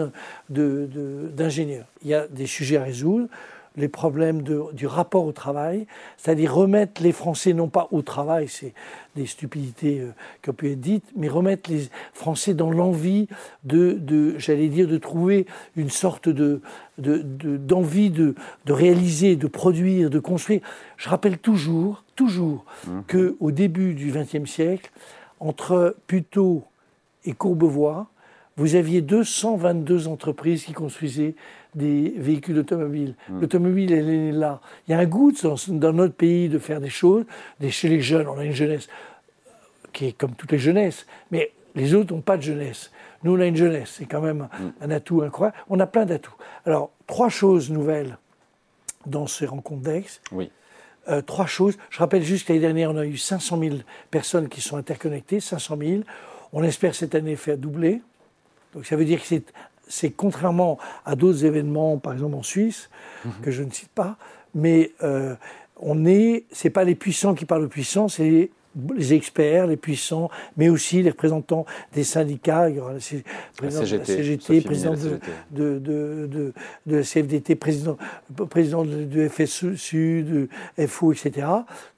d'ingénieurs. 0.49 1.85
Il 2.01 2.09
y 2.09 2.13
a 2.13 2.27
des 2.27 2.47
sujets 2.47 2.75
à 2.75 2.83
résoudre. 2.83 3.29
Les 3.77 3.87
problèmes 3.87 4.41
de- 4.41 4.63
du 4.73 4.87
rapport 4.87 5.23
au 5.25 5.31
travail, 5.31 5.85
c'est-à-dire 6.17 6.51
remettre 6.53 7.01
les 7.03 7.11
Français 7.11 7.53
non 7.53 7.67
pas 7.69 7.87
au 7.91 8.01
travail, 8.01 8.47
c'est 8.47 8.73
des 9.15 9.27
stupidités 9.27 9.99
euh, 10.01 10.11
qui 10.41 10.49
ont 10.49 10.53
pu 10.53 10.71
être 10.71 10.79
dites, 10.81 11.05
mais 11.15 11.27
remettre 11.29 11.69
les 11.69 11.83
Français 12.13 12.55
dans 12.55 12.71
l'envie 12.71 13.27
de, 13.63 13.93
de 13.93 14.33
j'allais 14.39 14.67
dire, 14.69 14.87
de 14.87 14.97
trouver 14.97 15.45
une 15.75 15.89
sorte 15.91 16.27
de 16.27 16.61
de- 16.97 17.19
de- 17.21 17.57
d'envie 17.57 18.09
de, 18.09 18.33
de 18.65 18.73
réaliser, 18.73 19.35
de 19.35 19.45
produire, 19.45 20.09
de 20.09 20.17
construire. 20.17 20.61
Je 20.97 21.09
rappelle 21.09 21.37
toujours, 21.37 22.03
toujours, 22.15 22.65
que 23.05 23.35
au 23.39 23.51
début 23.51 23.93
du 23.93 24.11
XXe 24.11 24.49
siècle, 24.49 24.89
entre 25.39 25.95
Puteaux 26.07 26.63
et 27.25 27.33
Courbevoie, 27.33 28.07
vous 28.57 28.75
aviez 28.75 29.01
222 29.01 30.07
entreprises 30.07 30.65
qui 30.65 30.73
construisaient 30.73 31.35
des 31.75 32.13
véhicules 32.17 32.57
automobiles. 32.57 33.15
L'automobile, 33.29 33.93
elle 33.93 34.09
est 34.09 34.31
là. 34.31 34.61
Il 34.87 34.91
y 34.91 34.93
a 34.95 34.99
un 34.99 35.05
goût 35.05 35.31
dans, 35.31 35.55
dans 35.67 35.93
notre 35.93 36.15
pays 36.15 36.49
de 36.49 36.57
faire 36.57 36.81
des 36.81 36.89
choses. 36.89 37.25
Des, 37.59 37.69
chez 37.69 37.87
les 37.87 38.01
jeunes, 38.01 38.27
on 38.27 38.37
a 38.37 38.43
une 38.43 38.53
jeunesse 38.53 38.87
qui 39.93 40.07
est 40.07 40.11
comme 40.11 40.33
toutes 40.33 40.51
les 40.51 40.59
jeunesses, 40.59 41.05
mais 41.31 41.51
les 41.75 41.93
autres 41.93 42.13
n'ont 42.13 42.21
pas 42.21 42.37
de 42.37 42.41
jeunesse. 42.41 42.91
Nous, 43.23 43.35
on 43.35 43.39
a 43.39 43.45
une 43.45 43.55
jeunesse, 43.55 43.95
c'est 43.97 44.05
quand 44.05 44.21
même 44.21 44.47
un 44.81 44.91
atout 44.91 45.21
incroyable. 45.21 45.57
On 45.69 45.79
a 45.79 45.87
plein 45.87 46.05
d'atouts. 46.05 46.35
Alors, 46.65 46.91
trois 47.05 47.29
choses 47.29 47.69
nouvelles 47.69 48.17
dans 49.05 49.27
ces 49.27 49.45
rencontres 49.45 49.83
d'Aix. 49.83 50.05
Oui. 50.31 50.51
Euh, 51.09 51.21
trois 51.21 51.45
choses. 51.45 51.77
Je 51.89 51.99
rappelle 51.99 52.23
juste 52.23 52.49
l'année 52.49 52.61
dernière, 52.61 52.91
on 52.91 52.97
a 52.97 53.05
eu 53.05 53.17
500 53.17 53.59
000 53.59 53.75
personnes 54.11 54.49
qui 54.49 54.61
sont 54.61 54.77
interconnectées, 54.77 55.39
500 55.39 55.77
000. 55.79 56.01
On 56.53 56.63
espère 56.63 56.95
cette 56.95 57.15
année 57.15 57.35
faire 57.35 57.57
doubler. 57.57 58.01
Donc 58.73 58.85
ça 58.85 58.95
veut 58.95 59.05
dire 59.05 59.21
que 59.21 59.41
c'est, 59.87 60.11
contrairement 60.11 60.77
à 61.05 61.15
d'autres 61.15 61.45
événements, 61.45 61.97
par 61.97 62.13
exemple 62.13 62.35
en 62.35 62.43
Suisse, 62.43 62.89
que 63.41 63.51
je 63.51 63.63
ne 63.63 63.71
cite 63.71 63.89
pas, 63.89 64.17
mais 64.53 64.91
euh, 65.03 65.35
on 65.77 66.05
est, 66.05 66.45
c'est 66.51 66.69
pas 66.69 66.83
les 66.83 66.95
puissants 66.95 67.35
qui 67.35 67.45
parlent 67.45 67.63
aux 67.63 67.69
puissants, 67.69 68.07
c'est 68.07 68.49
les, 68.95 69.13
experts, 69.13 69.67
les 69.67 69.77
puissants, 69.77 70.29
mais 70.55 70.69
aussi 70.69 71.01
les 71.01 71.09
représentants 71.09 71.65
des 71.93 72.03
syndicats. 72.03 72.69
Il 72.69 72.75
y 72.75 72.79
aura 72.79 72.93
la 72.93 72.99
CGT, 72.99 74.61
président 74.61 74.91
de, 74.91 74.97
CGT. 74.97 75.31
de, 75.51 75.79
de, 75.79 76.27
de, 76.27 76.53
de 76.85 76.95
la 76.95 77.03
CFDT, 77.03 77.55
président, 77.55 77.97
président 78.49 78.83
de, 78.83 79.03
de 79.03 79.27
FSU, 79.27 80.23
de 80.23 80.87
FO, 80.87 81.11
etc. 81.13 81.47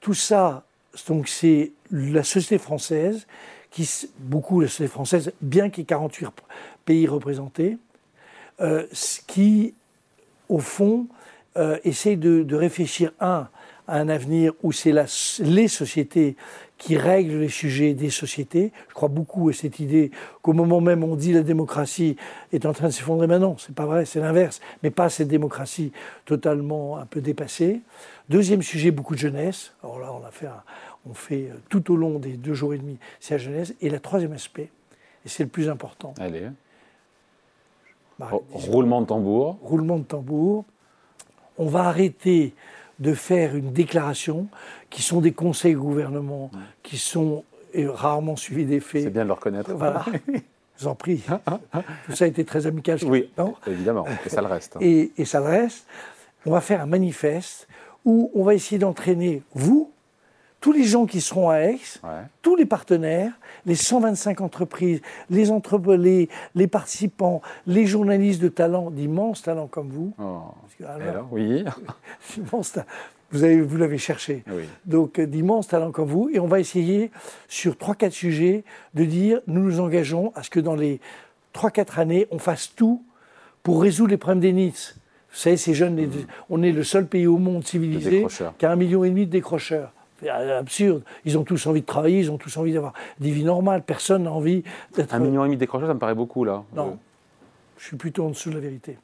Tout 0.00 0.14
ça, 0.14 0.64
donc 1.08 1.28
c'est 1.28 1.72
la 1.90 2.22
société 2.22 2.58
française, 2.58 3.26
qui, 3.70 3.88
beaucoup 4.18 4.60
la 4.60 4.68
société 4.68 4.88
française, 4.90 5.32
bien 5.40 5.70
qu'il 5.70 5.82
y 5.82 5.84
ait 5.84 5.86
48 5.86 6.28
pays 6.84 7.06
représentés, 7.06 7.78
euh, 8.60 8.86
qui, 9.26 9.74
au 10.48 10.58
fond, 10.58 11.06
euh, 11.56 11.78
essaye 11.84 12.16
de, 12.16 12.54
réfléchir, 12.54 13.12
un, 13.20 13.48
à 13.88 13.98
un 13.98 14.08
avenir 14.08 14.52
où 14.62 14.70
c'est 14.72 14.94
les 15.40 15.68
sociétés 15.68 16.36
qui 16.78 16.96
règlent 16.96 17.40
les 17.40 17.48
sujets 17.48 17.92
des 17.92 18.08
sociétés. 18.08 18.72
Je 18.88 18.94
crois 18.94 19.08
beaucoup 19.08 19.48
à 19.48 19.52
cette 19.52 19.80
idée 19.80 20.10
qu'au 20.42 20.52
moment 20.52 20.80
même 20.80 21.04
on 21.04 21.16
dit 21.16 21.32
la 21.32 21.42
démocratie 21.42 22.16
est 22.52 22.64
en 22.66 22.72
train 22.72 22.86
de 22.88 22.92
s'effondrer, 22.92 23.26
mais 23.26 23.38
non, 23.38 23.56
c'est 23.58 23.74
pas 23.74 23.84
vrai, 23.86 24.04
c'est 24.04 24.20
l'inverse, 24.20 24.60
mais 24.82 24.90
pas 24.90 25.08
cette 25.10 25.28
démocratie 25.28 25.92
totalement 26.24 26.98
un 26.98 27.04
peu 27.04 27.20
dépassée. 27.20 27.80
Deuxième 28.28 28.62
sujet, 28.62 28.92
beaucoup 28.92 29.14
de 29.14 29.20
jeunesse. 29.20 29.72
Alors 29.82 29.98
là, 29.98 30.12
on 30.12 30.24
a 30.24 30.30
fait, 30.30 30.46
un- 30.46 30.62
on 31.08 31.14
fait 31.14 31.48
euh, 31.50 31.54
tout 31.68 31.92
au 31.92 31.96
long 31.96 32.18
des 32.18 32.32
deux 32.32 32.54
jours 32.54 32.74
et 32.74 32.78
demi, 32.78 32.98
c'est 33.20 33.34
la 33.34 33.38
jeunesse. 33.38 33.74
Et 33.80 33.88
le 33.90 34.00
troisième 34.00 34.32
aspect, 34.32 34.70
et 35.24 35.28
c'est 35.28 35.42
le 35.44 35.48
plus 35.48 35.68
important, 35.68 36.14
Allez. 36.18 36.46
Marie, 38.18 38.32
Ro- 38.32 38.44
Roulement 38.52 39.00
de 39.00 39.06
tambour. 39.06 39.58
roulement 39.62 39.98
de 39.98 40.04
tambour, 40.04 40.64
on 41.58 41.66
va 41.66 41.84
arrêter 41.84 42.54
de 42.98 43.14
faire 43.14 43.56
une 43.56 43.72
déclaration 43.72 44.46
qui 44.90 45.00
sont 45.02 45.20
des 45.22 45.32
conseils 45.32 45.74
au 45.74 45.80
gouvernement, 45.82 46.50
qui 46.82 46.98
sont 46.98 47.44
euh, 47.76 47.90
rarement 47.90 48.36
suivis 48.36 48.66
des 48.66 48.80
C'est 48.80 49.02
faits. 49.04 49.12
bien 49.12 49.22
de 49.22 49.28
le 49.28 49.32
reconnaître. 49.32 49.72
Voilà, 49.72 50.04
je 50.28 50.40
vous 50.84 50.86
en 50.88 50.94
prie. 50.94 51.22
Tout 52.06 52.12
ça 52.14 52.24
a 52.26 52.28
été 52.28 52.44
très 52.44 52.66
amical. 52.66 52.98
Oui, 53.06 53.30
évidemment. 53.66 54.04
Et 54.26 54.28
ça 54.28 54.42
le 54.42 54.48
reste. 54.48 54.76
hein. 54.76 54.80
Et, 54.82 55.12
et 55.16 55.24
ça 55.24 55.40
le 55.40 55.46
reste. 55.46 55.86
On 56.44 56.50
va 56.50 56.60
faire 56.60 56.82
un 56.82 56.86
manifeste 56.86 57.68
où 58.04 58.30
on 58.34 58.44
va 58.44 58.54
essayer 58.54 58.78
d'entraîner 58.78 59.42
vous, 59.54 59.90
tous 60.60 60.72
les 60.72 60.84
gens 60.84 61.06
qui 61.06 61.20
seront 61.20 61.48
à 61.48 61.58
Aix, 61.60 61.78
Ouais. 62.02 62.10
tous 62.42 62.54
les 62.56 62.66
partenaires, 62.66 63.32
les 63.66 63.74
125 63.74 64.40
entreprises, 64.42 65.00
les 65.30 65.50
entrepreneurs, 65.50 66.26
les 66.54 66.66
participants, 66.66 67.40
les 67.66 67.86
journalistes 67.86 68.42
de 68.42 68.48
talent, 68.48 68.90
d'immenses 68.90 69.42
talents 69.42 69.68
comme 69.68 69.88
vous. 69.88 70.12
Oh. 70.18 70.40
Que, 70.78 70.84
alors, 70.84 71.28
oui. 71.32 71.64
vous 73.32 73.44
avez- 73.44 73.60
vous 73.60 73.76
l'avez 73.76 73.98
cherché. 73.98 74.42
Oui. 74.48 74.64
Donc 74.86 75.18
euh, 75.18 75.26
d'immenses 75.26 75.68
talents 75.68 75.92
comme 75.92 76.08
vous. 76.08 76.28
Et 76.32 76.40
on 76.40 76.46
va 76.46 76.60
essayer, 76.60 77.10
sur 77.48 77.74
3-4 77.76 78.10
sujets, 78.12 78.64
de 78.94 79.04
dire, 79.04 79.40
nous 79.46 79.62
nous 79.62 79.80
engageons 79.80 80.32
à 80.34 80.42
ce 80.42 80.50
que 80.50 80.60
dans 80.60 80.74
les 80.76 81.00
3-4 81.54 81.98
années, 82.00 82.26
on 82.30 82.38
fasse 82.38 82.72
tout 82.74 83.02
pour 83.62 83.82
résoudre 83.82 84.10
les 84.10 84.16
problèmes 84.16 84.40
des 84.40 84.52
NITS. 84.52 84.96
Vous 85.32 85.36
savez, 85.36 85.56
ces 85.56 85.74
jeunes, 85.74 85.96
les- 85.96 86.08
on 86.48 86.62
est 86.62 86.72
le 86.72 86.82
seul 86.82 87.06
pays 87.06 87.26
au 87.28 87.38
monde 87.38 87.64
civilisé 87.64 88.26
qui 88.58 88.66
a 88.66 88.70
un 88.72 88.76
million 88.76 89.04
et 89.04 89.10
demi 89.10 89.26
de 89.26 89.30
décrocheurs. 89.30 89.92
C'est 90.20 90.28
absurde. 90.28 91.02
Ils 91.24 91.38
ont 91.38 91.44
tous 91.44 91.66
envie 91.66 91.80
de 91.80 91.86
travailler, 91.86 92.18
ils 92.20 92.30
ont 92.30 92.38
tous 92.38 92.56
envie 92.56 92.72
d'avoir 92.72 92.92
des 93.18 93.30
vies 93.30 93.44
normales. 93.44 93.82
Personne 93.82 94.24
n'a 94.24 94.32
envie 94.32 94.62
d'être... 94.94 95.14
Un 95.14 95.18
million 95.18 95.42
et 95.44 95.46
demi 95.46 95.56
de 95.56 95.60
décrocheurs, 95.60 95.88
ça 95.88 95.94
me 95.94 95.98
paraît 95.98 96.14
beaucoup, 96.14 96.44
là. 96.44 96.62
Non, 96.74 96.88
Euh, 96.88 96.94
je 97.78 97.86
suis 97.86 97.96
plutôt 97.96 98.26
en 98.26 98.30
dessous 98.30 98.50
de 98.50 98.54
la 98.56 98.60
vérité. 98.60 98.98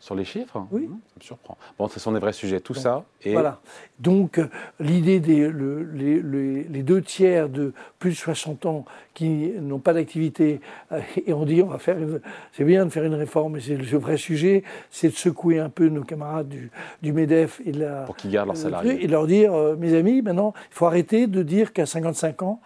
Sur 0.00 0.14
les 0.14 0.24
chiffres 0.24 0.66
Oui. 0.72 0.86
Mmh, 0.88 0.98
Ça 1.08 1.14
me 1.18 1.22
surprend. 1.24 1.58
Bon, 1.78 1.86
ce 1.88 2.00
sont 2.00 2.10
des 2.12 2.18
vrais 2.18 2.32
sujets, 2.32 2.58
tout 2.60 2.74
ça. 2.74 3.04
Et 3.22 3.32
Voilà. 3.34 3.60
Donc, 3.98 4.38
euh, 4.38 4.46
l'idée 4.80 5.20
des 5.20 5.48
le- 5.48 5.82
les, 5.92 6.22
les- 6.22 6.64
les 6.64 6.82
deux 6.82 7.02
tiers 7.02 7.48
de 7.50 7.72
plus 7.98 8.10
de 8.10 8.14
60 8.16 8.64
ans 8.66 8.84
qui 9.14 9.52
n'ont 9.60 9.78
pas 9.78 9.92
d'activité, 9.92 10.60
euh, 10.90 11.00
et 11.26 11.32
on 11.34 11.44
dit, 11.44 11.62
on 11.62 11.66
va 11.66 11.78
faire 11.78 11.98
une- 11.98 12.20
c'est 12.52 12.64
bien 12.64 12.86
de 12.86 12.90
faire 12.90 13.04
une 13.04 13.14
réforme, 13.14 13.52
mais 13.54 13.60
c'est 13.60 13.76
le 13.76 13.98
vrai 13.98 14.16
sujet, 14.16 14.64
c'est 14.90 15.08
de 15.08 15.14
secouer 15.14 15.58
un 15.60 15.68
peu 15.68 15.88
nos 15.88 16.02
camarades 16.02 16.48
du, 16.48 16.70
du 17.02 17.12
MEDEF 17.12 17.60
et 17.66 17.72
de 17.72 17.80
la. 17.80 18.02
Pour 18.04 18.16
qu'ils 18.16 18.30
gardent 18.30 18.48
leurs 18.48 18.56
euh, 18.56 18.60
salariés. 18.60 19.04
Et 19.04 19.06
de 19.06 19.12
leur 19.12 19.26
dire, 19.26 19.52
euh, 19.52 19.76
mes 19.76 19.94
amis, 19.94 20.22
maintenant, 20.22 20.54
il 20.70 20.74
faut 20.74 20.86
arrêter 20.86 21.26
de 21.26 21.42
dire 21.42 21.72
qu'à 21.74 21.84
55 21.84 22.42
ans, 22.42 22.60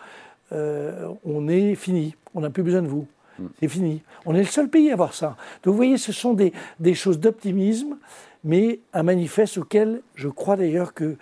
euh, 0.52 1.08
on 1.24 1.48
est 1.48 1.74
fini, 1.74 2.14
on 2.34 2.40
n'a 2.42 2.50
plus 2.50 2.62
besoin 2.62 2.82
de 2.82 2.86
vous. 2.88 3.06
Mm. 3.38 3.46
C'est 3.60 3.68
fini. 3.68 4.02
On 4.26 4.34
est 4.34 4.38
le 4.40 4.44
seul 4.46 4.68
pays 4.68 4.90
à 4.90 4.94
avoir 4.94 5.14
ça. 5.14 5.36
Donc 5.62 5.72
vous 5.72 5.76
voyez, 5.76 5.98
ce 5.98 6.12
sont 6.12 6.34
des, 6.34 6.52
des 6.80 6.94
choses 6.94 7.18
d'optimisme, 7.20 7.96
mais 8.44 8.80
un 8.92 9.02
manifeste 9.02 9.58
auquel 9.58 10.02
je 10.14 10.28
crois 10.28 10.56
d'ailleurs 10.56 10.94
que 10.94 11.16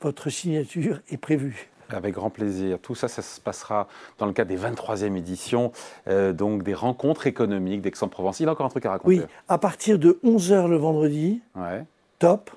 votre 0.00 0.30
signature 0.30 1.00
est 1.10 1.16
prévue. 1.16 1.68
Avec 1.90 2.14
grand 2.14 2.28
plaisir. 2.28 2.78
Tout 2.80 2.94
ça, 2.94 3.08
ça 3.08 3.22
se 3.22 3.40
passera 3.40 3.88
dans 4.18 4.26
le 4.26 4.34
cadre 4.34 4.50
des 4.50 4.58
23e 4.58 5.16
éditions, 5.16 5.72
euh, 6.06 6.34
donc 6.34 6.62
des 6.62 6.74
rencontres 6.74 7.26
économiques 7.26 7.80
d'Aix-en-Provence. 7.80 8.40
Il 8.40 8.48
a 8.48 8.52
encore 8.52 8.66
un 8.66 8.68
truc 8.68 8.84
à 8.84 8.90
raconter. 8.90 9.20
Oui, 9.20 9.22
à 9.48 9.56
partir 9.56 9.98
de 9.98 10.18
11h 10.22 10.68
le 10.68 10.76
vendredi, 10.76 11.40
Ouais. 11.56 11.84
top. 12.18 12.50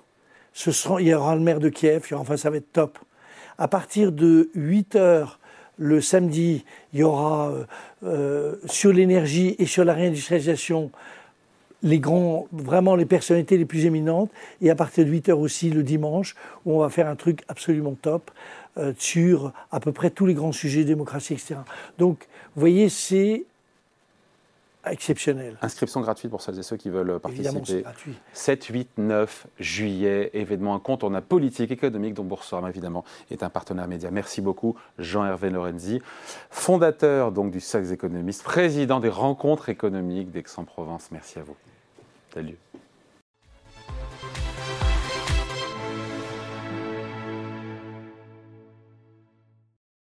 Ce 0.53 0.73
sera, 0.73 1.01
il 1.01 1.07
y 1.07 1.13
aura 1.13 1.33
le 1.35 1.41
maire 1.41 1.59
de 1.61 1.69
Kiev, 1.69 2.03
il 2.07 2.11
y 2.11 2.13
aura- 2.13 2.23
enfin 2.23 2.35
ça 2.35 2.49
va 2.49 2.57
être 2.57 2.73
top. 2.73 2.99
À 3.57 3.69
partir 3.69 4.11
de 4.11 4.49
8h 4.53 5.39
le 5.81 5.99
samedi, 5.99 6.63
il 6.93 6.99
y 6.99 7.03
aura 7.03 7.49
euh, 7.49 7.63
euh, 8.03 8.55
sur 8.67 8.93
l'énergie 8.93 9.55
et 9.57 9.65
sur 9.65 9.83
la 9.83 9.93
réindustrialisation 9.93 10.91
les 11.83 11.97
grands, 11.97 12.47
vraiment 12.51 12.95
les 12.95 13.07
personnalités 13.07 13.57
les 13.57 13.65
plus 13.65 13.87
éminentes. 13.87 14.29
Et 14.61 14.69
à 14.69 14.75
partir 14.75 15.03
de 15.03 15.09
8h 15.11 15.31
aussi 15.31 15.71
le 15.71 15.81
dimanche, 15.81 16.35
où 16.65 16.75
on 16.75 16.79
va 16.79 16.89
faire 16.89 17.07
un 17.07 17.15
truc 17.15 17.41
absolument 17.47 17.95
top 17.99 18.29
euh, 18.77 18.93
sur 18.99 19.51
à 19.71 19.79
peu 19.79 19.91
près 19.91 20.11
tous 20.11 20.27
les 20.27 20.35
grands 20.35 20.51
sujets, 20.51 20.83
démocratie, 20.83 21.33
etc. 21.33 21.55
Donc, 21.97 22.27
vous 22.55 22.59
voyez, 22.59 22.87
c'est 22.87 23.45
exceptionnel. 24.85 25.57
Inscription 25.61 26.01
gratuite 26.01 26.31
pour 26.31 26.41
celles 26.41 26.59
et 26.59 26.63
ceux 26.63 26.77
qui 26.77 26.89
veulent 26.89 27.19
participer. 27.19 27.81
gratuit. 27.81 28.15
7, 28.33 28.65
8, 28.65 28.89
9 28.97 29.47
juillet, 29.59 30.31
événement 30.33 30.75
incontournable 30.75 31.25
politique, 31.25 31.71
économique 31.71 32.13
dont 32.13 32.23
Boursorama 32.23 32.69
évidemment 32.69 33.03
est 33.29 33.43
un 33.43 33.49
partenaire 33.49 33.87
média. 33.87 34.11
Merci 34.11 34.41
beaucoup 34.41 34.75
Jean-Hervé 34.97 35.49
Lorenzi, 35.49 36.01
fondateur 36.49 37.31
donc 37.31 37.51
du 37.51 37.59
Cercle 37.59 37.91
économiste, 37.91 38.43
président 38.43 38.99
des 38.99 39.09
rencontres 39.09 39.69
économiques 39.69 40.31
d'Aix-en-Provence. 40.31 41.09
Merci 41.11 41.39
à 41.39 41.43
vous. 41.43 41.55
Salut. 42.33 42.57